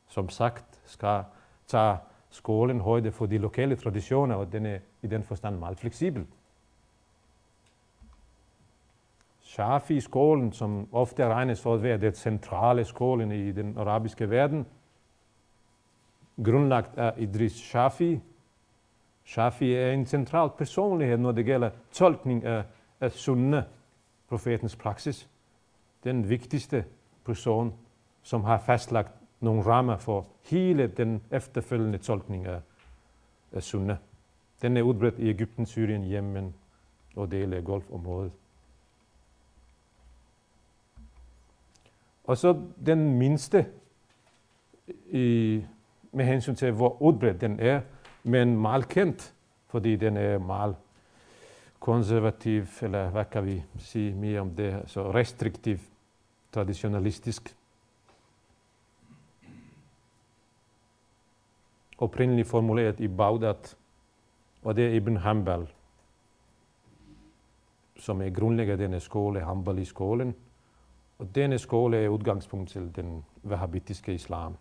Som 0.09 0.29
sagt 0.29 0.81
skal 0.85 1.23
tage 1.67 1.97
skolen 2.31 2.81
højde 2.81 3.13
for 3.13 3.27
de 3.27 3.39
lokale 3.39 3.77
traditioner, 3.77 4.35
og 4.35 4.53
den 4.53 4.67
er 4.67 4.79
i 5.03 5.07
den 5.07 5.23
forstand 5.23 5.59
meget 5.59 5.79
fleksibel. 5.79 6.27
Shafi-skolen, 9.57 10.53
som 10.53 10.89
ofte 10.93 11.25
regnes 11.25 11.63
for 11.63 11.75
at 11.75 11.83
være 11.83 11.99
den 11.99 12.15
centrale 12.15 12.85
skolen 12.85 13.33
i 13.33 13.53
den 13.53 13.79
arabiske 13.79 14.31
verden, 14.31 14.67
grundlagt 16.45 16.99
af 16.99 17.13
Idris 17.19 17.53
Shafi. 17.53 18.21
Shafi 19.25 19.75
er 19.75 19.93
en 19.93 20.07
central 20.07 20.51
personlighed, 20.59 21.17
når 21.17 21.33
det 21.33 21.45
gælder 21.45 21.71
tolkning 21.93 22.45
af, 22.45 22.65
af 23.01 23.13
sunne, 23.13 23.65
profetens 24.29 24.77
praksis. 24.77 25.29
Den 26.05 26.29
vigtigste 26.29 26.85
person, 27.25 27.75
som 28.23 28.45
har 28.45 28.59
fastlagt 28.59 29.13
nogle 29.41 29.63
rammer 29.63 29.97
for 29.97 30.27
hele 30.51 30.87
den 30.87 31.23
efterfølgende 31.31 31.99
tolkning 31.99 32.47
af, 32.47 32.61
af 33.53 33.63
sunne. 33.63 33.99
Den 34.63 34.77
er 34.77 34.83
udbredt 34.83 35.19
i 35.19 35.29
Ægypten, 35.29 35.67
Syrien, 35.67 36.05
Yemen 36.05 36.55
og 37.17 37.31
dele 37.31 37.57
af 37.57 37.65
golfområdet. 37.65 38.33
Og 42.27 42.37
så 42.37 42.63
den 42.87 43.19
mindste, 43.19 43.67
i, 45.11 45.65
med 46.13 46.25
hensyn 46.25 46.55
til 46.55 46.73
hvor 46.73 47.03
udbredt 47.03 47.41
den 47.41 47.61
er, 47.61 47.81
men 48.23 48.61
meget 48.61 48.89
kendt, 48.89 49.35
fordi 49.67 49.97
den 49.97 50.17
er 50.17 50.39
meget 50.39 50.77
konservativ, 51.81 52.67
eller 52.83 53.11
hvad 53.11 53.25
kan 53.25 53.47
vi 53.47 53.63
sige 53.79 54.15
mere 54.15 54.41
om 54.41 54.51
det, 54.51 54.83
så 54.87 55.13
restriktiv, 55.13 55.79
traditionalistisk. 56.53 57.57
Oprindeligt 61.99 62.49
formuleret 62.49 63.01
i 63.01 63.09
Baghdad, 63.09 63.77
og 64.63 64.77
det 64.77 64.87
er 64.87 64.95
Ibn 64.95 65.17
Hanbal, 65.17 65.69
som 67.97 68.23
er 68.23 68.31
grundlægger 68.31 68.77
denne 68.77 69.01
skole, 69.01 69.41
Hanbali-skolen, 69.41 70.35
og 71.19 71.35
denne 71.35 71.59
skole 71.59 71.97
er 71.97 72.09
udgangspunkt 72.09 72.71
til 72.71 72.97
den 72.97 73.25
wahhabitiske 73.45 74.15
islam, 74.15 74.57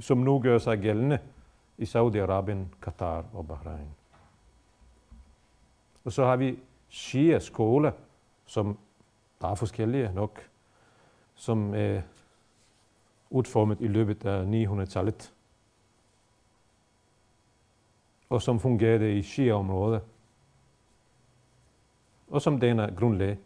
som 0.00 0.18
nu 0.18 0.40
gør 0.40 0.58
sig 0.58 0.78
gældende 0.78 1.18
i 1.78 1.84
Saudi-Arabien, 1.84 2.80
Katar 2.82 3.24
og 3.32 3.46
Bahrain. 3.48 3.88
Og 6.04 6.12
så 6.12 6.24
har 6.24 6.36
vi 6.36 6.58
Shia-skole, 6.88 7.92
som 8.46 8.78
der 9.40 9.48
er 9.48 9.54
forskellige 9.54 10.12
nok, 10.12 10.48
som 11.34 11.74
er 11.74 12.02
udformet 13.30 13.80
i 13.80 13.88
løbet 13.88 14.26
af 14.26 14.66
900-tallet, 14.66 15.32
og 18.28 18.42
som 18.42 18.60
fungerede 18.60 19.18
i 19.18 19.22
Shia-området, 19.22 20.02
og 22.28 22.42
som 22.42 22.60
den 22.60 22.78
er 22.78 22.94
grundlag 22.94 23.38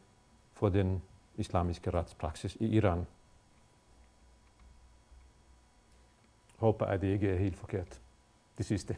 for 0.59 0.69
den 0.69 1.03
islamiske 1.37 1.91
retspraksis 1.91 2.57
i 2.61 2.67
Iran. 2.67 3.07
Håber, 6.57 6.87
at 6.87 7.01
det 7.01 7.07
ikke 7.07 7.31
er 7.31 7.39
helt 7.39 7.57
forkert. 7.57 8.01
Det 8.59 8.67
sidste. 8.67 8.97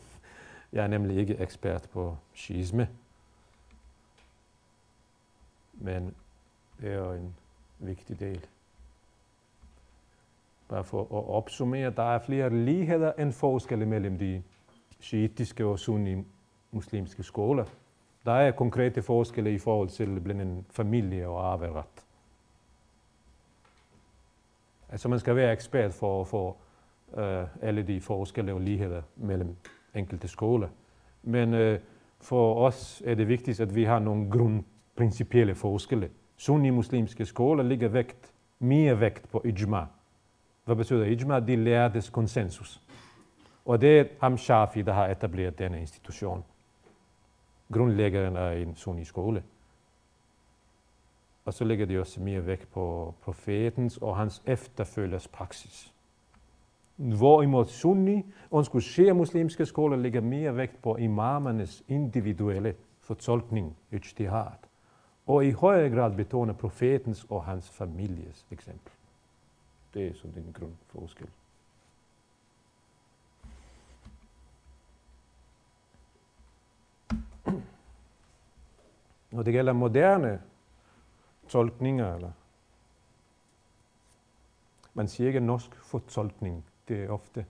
Jeg 0.73 0.85
er 0.85 0.89
nemlig 0.89 1.17
ikke 1.17 1.37
ekspert 1.37 1.89
på 1.93 2.17
shiisme. 2.35 2.89
Men 5.73 6.15
det 6.81 6.93
er 6.93 6.97
jo 6.97 7.13
en 7.13 7.35
vigtig 7.79 8.21
del. 8.21 8.47
Bare 10.69 10.85
for 10.85 11.01
at 11.03 11.35
opsummere, 11.35 11.91
der 11.91 12.03
er 12.15 12.19
flere 12.19 12.51
ligheder 12.65 13.13
end 13.13 13.33
forskelle 13.33 13.87
mellem 13.87 14.19
de 14.19 14.43
shiitiske 15.01 15.67
og 15.67 15.79
sunni-muslimske 15.79 17.23
skoler. 17.23 17.65
Der 18.25 18.33
er 18.33 18.51
konkrete 18.51 19.03
forskelle 19.03 19.55
i 19.55 19.59
forhold 19.59 19.89
til 19.89 20.21
blandt 20.21 20.43
en 20.43 20.67
familie 20.71 21.29
og 21.29 21.53
arveret. 21.53 22.05
Altså 24.89 25.09
man 25.09 25.19
skal 25.19 25.37
være 25.37 25.53
ekspert 25.53 25.93
for 25.93 26.21
at 26.21 26.27
få 26.27 26.57
uh, 27.13 27.23
alle 27.63 27.83
de 27.83 28.01
forskelle 28.01 28.55
og 28.55 28.61
ligheder 28.61 29.03
mellem 29.17 29.57
enkelte 29.95 30.29
skoler. 30.29 30.69
Men 31.23 31.55
uh, 31.55 31.79
for 32.21 32.55
os 32.55 33.03
er 33.07 33.15
det 33.15 33.29
vigtigt, 33.29 33.61
at 33.61 33.75
vi 33.75 33.85
har 33.85 33.99
nogle 33.99 34.31
grundprincipielle 34.31 35.55
forskelle. 35.55 36.11
Sunni-muslimske 36.37 37.27
skoler 37.27 37.63
ligger 37.63 37.89
vægt, 37.89 38.33
mere 38.59 39.01
vægt 39.01 39.29
på 39.29 39.43
ijma. 39.45 39.87
Hvad 40.65 40.77
betyder 40.77 41.05
ijma? 41.05 41.41
De 41.41 41.57
lærtes 41.57 42.11
konsensus. 42.11 42.83
Og 43.65 43.81
det 43.81 44.01
er 44.01 44.05
Ham 44.21 44.39
Shafi, 44.39 44.83
der 44.83 44.93
har 44.93 45.09
etableret 45.09 45.59
denne 45.59 45.81
institution 45.81 46.45
grundlæggeren 47.73 48.37
af 48.37 48.59
en 48.59 48.77
sunni 48.77 49.05
skole. 49.05 49.43
Og 51.45 51.55
så 51.55 51.65
lægger 51.65 51.87
de 51.87 52.01
også 52.01 52.21
mere 52.21 52.47
vægt 52.47 52.73
på 52.73 53.15
profetens 53.23 53.97
og 53.97 54.17
hans 54.17 54.43
efterfølgers 54.47 55.29
praksis. 55.29 55.95
Hvorimod 56.97 57.67
sunni, 57.67 58.25
undskyld, 58.51 58.81
shia 58.81 59.13
muslimske 59.13 59.67
skoler 59.67 59.97
lægger 59.97 60.21
mere 60.21 60.57
vægt 60.57 60.83
på 60.83 60.97
imamernes 60.97 61.85
individuelle 61.89 62.75
fortolkning, 63.01 63.77
ijtihad, 63.93 64.59
og 65.27 65.45
i 65.45 65.51
højere 65.51 65.91
grad 65.91 66.17
betoner 66.17 66.53
profetens 66.53 67.27
og 67.29 67.45
hans 67.45 67.71
families 67.71 68.47
eksempel. 68.51 68.93
Det 69.95 70.07
er 70.07 70.15
sådan 70.15 70.43
en 70.43 70.53
grundforskel. 70.53 71.27
Når 79.31 79.43
det 79.43 79.53
gælder 79.53 79.73
moderne 79.73 80.43
tolkninger, 81.49 82.15
eller 82.15 82.31
man 84.95 85.09
siger 85.09 85.27
ikke 85.27 85.41
norsk 85.41 85.77
fortolkning, 85.77 86.65
det 86.89 87.05
er 87.05 87.11
ofte 87.11 87.47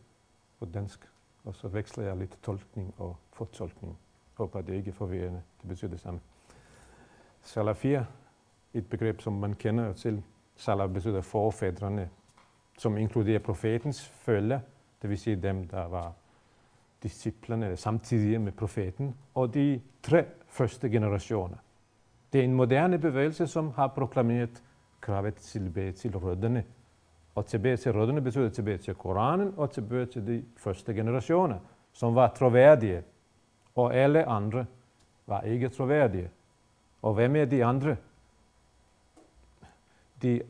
på 0.58 0.64
dansk, 0.64 1.08
og 1.44 1.54
så 1.54 1.68
veksler 1.68 2.04
jeg 2.04 2.16
lidt 2.16 2.38
tolkning 2.42 2.94
og 2.98 3.16
fortolkning. 3.32 3.98
Håber, 4.34 4.60
det 4.60 4.88
er 4.88 4.92
forvirrende. 4.92 5.42
Det 5.60 5.68
betyder 5.68 5.90
det 5.90 6.00
samme. 6.00 6.20
Salafir, 7.42 8.02
et 8.74 8.86
begreb, 8.86 9.20
som 9.20 9.32
man 9.32 9.54
kender 9.54 9.92
til. 9.92 10.22
Salaf 10.56 10.90
betyder 10.90 11.20
forfædrene, 11.20 12.10
som 12.78 12.96
inkluderer 12.96 13.38
profetens 13.38 14.08
følge, 14.08 14.60
det 15.02 15.10
vil 15.10 15.18
sige 15.18 15.36
dem, 15.36 15.68
der 15.68 15.84
var 15.84 16.12
disciplerne 17.02 17.76
samtidig 17.76 18.40
med 18.40 18.52
profeten, 18.52 19.16
og 19.34 19.54
de 19.54 19.80
tre 20.02 20.24
første 20.46 20.90
generationer. 20.90 21.56
Det 22.32 22.40
er 22.40 22.44
en 22.44 22.54
moderne 22.54 22.98
bevægelse, 22.98 23.46
som 23.46 23.70
har 23.70 23.86
proklameret 23.86 24.62
kravet 25.00 25.34
tilbage 25.34 25.92
til 25.92 26.16
rødderne. 26.16 26.64
Og 27.34 27.46
tilbage 27.46 27.76
til 27.76 27.92
rødderne 27.92 28.20
betyder 28.20 28.48
tilbage 28.48 28.78
til 28.78 28.94
Koranen 28.94 29.54
og 29.56 29.70
tilbage 29.70 30.06
til 30.06 30.26
de 30.26 30.44
første 30.56 30.94
generationer, 30.94 31.58
som 31.92 32.14
var 32.14 32.28
troværdige. 32.28 33.02
Og 33.74 33.94
alle 33.94 34.24
andre 34.24 34.66
var 35.26 35.40
ikke 35.40 35.68
troværdige. 35.68 36.30
Og 37.02 37.14
hvem 37.14 37.36
er 37.36 37.44
de 37.44 37.64
andre? 37.64 37.96
De, 40.22 40.42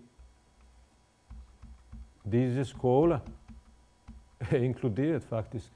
disse 2.33 2.65
skoler 2.65 3.19
er 4.41 4.57
inkluderet 4.57 5.23
faktisk 5.25 5.73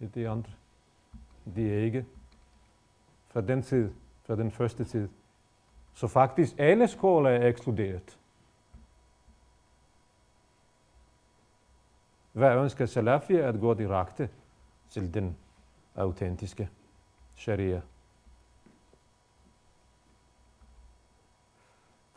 i 0.00 0.06
de 0.06 0.28
andre. 0.28 0.52
De 1.56 1.72
er 1.72 1.78
ikke 1.78 2.06
fra 3.28 3.40
den 3.40 3.62
tid 3.62 3.90
fra 4.30 4.36
den 4.36 4.50
første 4.50 4.84
tid. 4.84 5.08
Så 5.92 6.08
faktisk 6.08 6.54
alle 6.58 6.88
skoler 6.88 7.30
er 7.30 7.48
ekskluderet. 7.48 8.18
Hvad 12.32 12.56
ønsker 12.56 12.86
Salafi 12.86 13.34
at 13.34 13.60
gå 13.60 13.74
direkte 13.74 14.28
til 14.90 15.14
den 15.14 15.36
autentiske 15.94 16.70
sharia? 17.34 17.82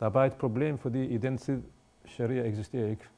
Der 0.00 0.06
er 0.06 0.10
bare 0.10 0.26
et 0.26 0.36
problem, 0.36 0.78
fordi 0.78 1.04
i 1.04 1.18
den 1.18 1.38
tid 1.38 1.62
sharia 2.06 2.44
eksisterer 2.44 2.88
ikke. 2.88 3.08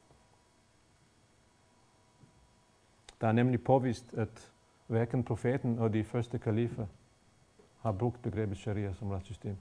Der 3.21 3.27
er 3.27 3.31
nemlig 3.31 3.63
påvist, 3.63 4.13
at 4.13 4.51
hverken 4.87 5.23
profeten 5.23 5.79
og 5.79 5.93
de 5.93 6.03
første 6.03 6.39
kalifer 6.39 6.85
har 7.87 7.97
brugt 7.97 8.21
begrebet 8.21 8.57
sharia 8.57 8.93
som 8.93 9.09
retssystem. 9.09 9.57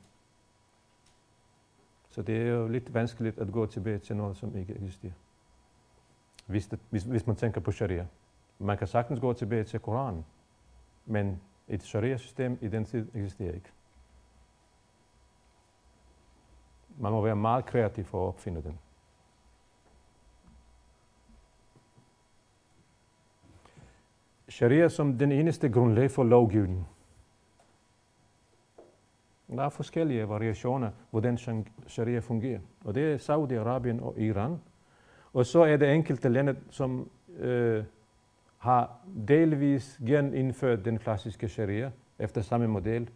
Så 2.09 2.23
det 2.23 2.37
er 2.37 2.47
jo 2.47 2.69
lidt 2.69 2.95
vanskeligt 2.95 3.39
at 3.39 3.53
gå 3.53 3.67
tilbage 3.67 3.99
til 3.99 4.17
noget, 4.17 4.37
som 4.37 4.57
ikke 4.57 4.75
eksisterer. 4.75 5.13
Hvis, 6.47 6.67
det, 6.67 6.79
hvis, 6.91 7.03
hvis 7.03 7.27
man 7.27 7.37
tænker 7.37 7.61
på 7.61 7.73
sharia. 7.73 8.07
Man 8.59 8.79
kan 8.79 8.87
sagtens 8.87 9.21
gå 9.21 9.33
tilbage 9.33 9.65
til 9.65 9.81
Koranen, 9.81 10.25
men 11.07 11.41
et 11.69 11.83
sharia-system 11.83 12.59
i 12.61 12.69
den 12.69 12.85
tid 12.85 13.09
eksisterer 13.15 13.53
ikke. 13.53 13.69
Man 16.99 17.13
må 17.13 17.21
være 17.21 17.37
meget 17.37 17.67
kreativ 17.67 18.05
for 18.05 18.23
at 18.25 18.29
opfinde 18.29 18.63
den. 18.63 18.79
Sharia 24.49 24.89
som 24.89 25.19
den 25.19 25.33
eneste 25.33 25.69
grundlag 25.69 26.11
for 26.11 26.25
lovgivning. 26.25 26.89
Der 29.57 29.63
er 29.65 29.69
forskellige 29.69 30.29
variationer, 30.29 30.91
hvordan 31.11 31.39
sharia 31.87 32.19
fungerer. 32.19 32.61
Og 32.85 32.95
det 32.95 33.13
er 33.13 33.19
Saudi-Arabien 33.19 34.05
og 34.05 34.19
Iran. 34.19 34.61
Og 35.33 35.47
så 35.47 35.63
er 35.65 35.77
det 35.77 35.95
enkelte 35.95 36.29
lande, 36.29 36.57
som 36.71 37.11
øh, 37.39 37.85
har 38.59 38.99
delvis 39.29 40.01
genindført 40.07 40.85
den 40.85 40.99
klassiske 40.99 41.49
sharia 41.49 41.93
efter 42.19 42.43
samme 42.43 42.67
model. 42.67 43.11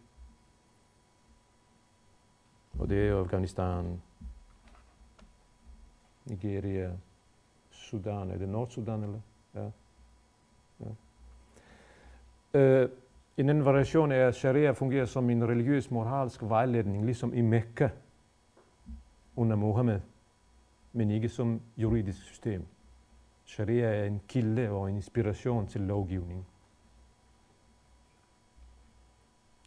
Og 2.79 2.89
det 2.89 3.09
er 3.09 3.19
Afghanistan, 3.19 4.03
Nigeria, 6.25 6.91
Sudan. 7.71 8.31
Er 8.31 8.39
det 8.39 8.49
Nordsudan 8.49 9.03
eller? 9.03 9.21
Ja. 9.55 9.71
ja. 10.81 10.91
Øh, 12.61 12.89
en 13.41 13.49
anden 13.49 13.65
variation 13.65 14.13
er, 14.13 14.29
at 14.29 14.35
sharia 14.35 14.71
fungerer 14.71 15.05
som 15.05 15.31
en 15.31 15.49
religiøs 15.49 15.91
moralsk 15.91 16.43
vejledning, 16.43 17.05
ligesom 17.05 17.35
i 17.35 17.41
Mekka 17.41 17.89
under 19.37 19.57
Mohammed, 19.57 20.01
men 20.93 21.11
ikke 21.11 21.29
som 21.29 21.61
juridisk 21.77 22.23
system. 22.23 22.67
Sharia 23.45 23.89
er 23.89 24.05
en 24.05 24.21
kilde 24.29 24.71
og 24.71 24.91
en 24.91 24.97
inspiration 24.97 25.67
til 25.67 25.81
lovgivning. 25.81 26.47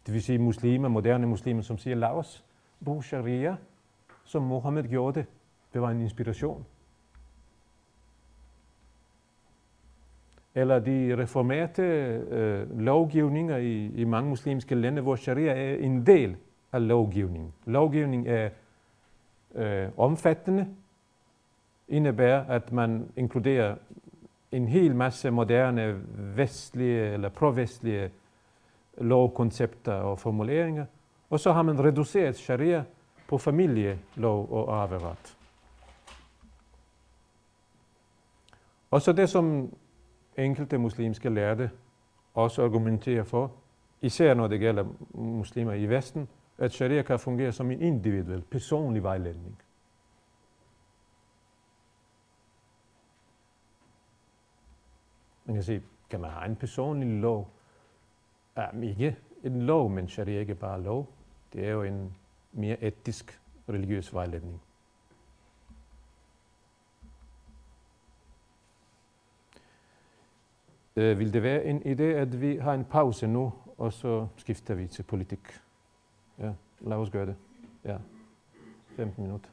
Det 0.06 0.14
vil 0.14 0.22
sige 0.22 0.38
muslimer, 0.38 0.88
moderne 0.88 1.26
muslimer, 1.26 1.62
som 1.62 1.78
siger, 1.78 1.96
lad 1.96 2.08
os 2.08 2.44
bruge 2.84 3.04
sharia, 3.04 3.56
som 4.24 4.42
Mohammed 4.42 4.84
gjorde 4.84 5.20
det. 5.20 5.26
Det 5.72 5.82
var 5.82 5.90
en 5.90 6.00
inspiration. 6.00 6.66
Eller 10.54 10.78
de 10.78 11.16
reformerte 11.18 11.82
øh, 11.82 12.80
lovgivninger 12.80 13.56
i, 13.56 13.86
i 13.86 14.04
mange 14.04 14.28
muslimske 14.28 14.74
lande, 14.74 15.02
hvor 15.02 15.16
sharia 15.16 15.52
er 15.52 15.76
en 15.76 16.06
del 16.06 16.36
af 16.72 16.88
lovgivningen. 16.88 17.52
Lovgivning 17.66 18.28
er 18.28 18.50
øh, 19.54 19.88
omfattende, 19.96 20.68
indebærer, 21.88 22.44
at 22.48 22.72
man 22.72 23.08
inkluderer 23.16 23.76
en 24.52 24.68
hel 24.68 24.96
masse 24.96 25.30
moderne 25.30 26.00
vestlige 26.36 27.12
eller 27.12 27.28
provestlige 27.28 28.10
lovkoncepter 28.98 29.92
og 29.92 30.18
formuleringer, 30.18 30.86
og 31.30 31.40
så 31.40 31.52
har 31.52 31.62
man 31.62 31.84
reduceret 31.84 32.36
sharia 32.36 32.84
på 33.28 33.38
familielov 33.38 34.48
og 34.50 34.82
arveret. 34.82 35.36
Og 38.90 39.02
så 39.02 39.12
det, 39.12 39.28
som 39.28 39.74
enkelte 40.36 40.78
muslimske 40.78 41.28
lærte 41.28 41.70
også 42.34 42.64
argumenterer 42.64 43.24
for, 43.24 43.52
især 44.02 44.34
når 44.34 44.48
det 44.48 44.60
gælder 44.60 44.84
muslimer 45.14 45.72
i 45.72 45.86
Vesten, 45.86 46.28
at 46.58 46.72
sharia 46.72 47.02
kan 47.02 47.18
fungere 47.18 47.52
som 47.52 47.70
en 47.70 47.82
individuel, 47.82 48.42
personlig 48.42 49.02
vejledning. 49.02 49.58
Man 55.44 55.54
kan 55.54 55.62
sige, 55.62 55.82
kan 56.10 56.20
man 56.20 56.30
have 56.30 56.46
en 56.46 56.56
personlig 56.56 57.20
lov? 57.20 57.50
Um, 58.72 58.82
ikke 58.82 59.16
en 59.44 59.62
lov, 59.62 59.90
men 59.90 60.08
sharia 60.08 60.40
ikke 60.40 60.54
bare 60.54 60.82
lov. 60.82 61.08
Det 61.52 61.66
er 61.66 61.70
jo 61.70 61.82
en 61.82 62.16
mere 62.52 62.82
etisk 62.82 63.40
religiøs 63.68 64.14
vejledning. 64.14 64.60
Øh, 70.96 71.18
vil 71.18 71.32
det 71.32 71.42
være 71.42 71.64
en 71.64 71.82
idé, 71.82 72.02
at 72.02 72.40
vi 72.40 72.56
har 72.56 72.74
en 72.74 72.84
pause 72.84 73.26
nu, 73.26 73.52
og 73.78 73.92
så 73.92 74.26
skifter 74.36 74.74
vi 74.74 74.86
til 74.86 75.02
politik? 75.02 75.40
Ja, 76.38 76.52
lad 76.80 76.96
os 76.96 77.10
gøre 77.10 77.26
det. 77.26 77.36
Ja, 77.84 77.96
15 78.96 79.24
minutter. 79.24 79.50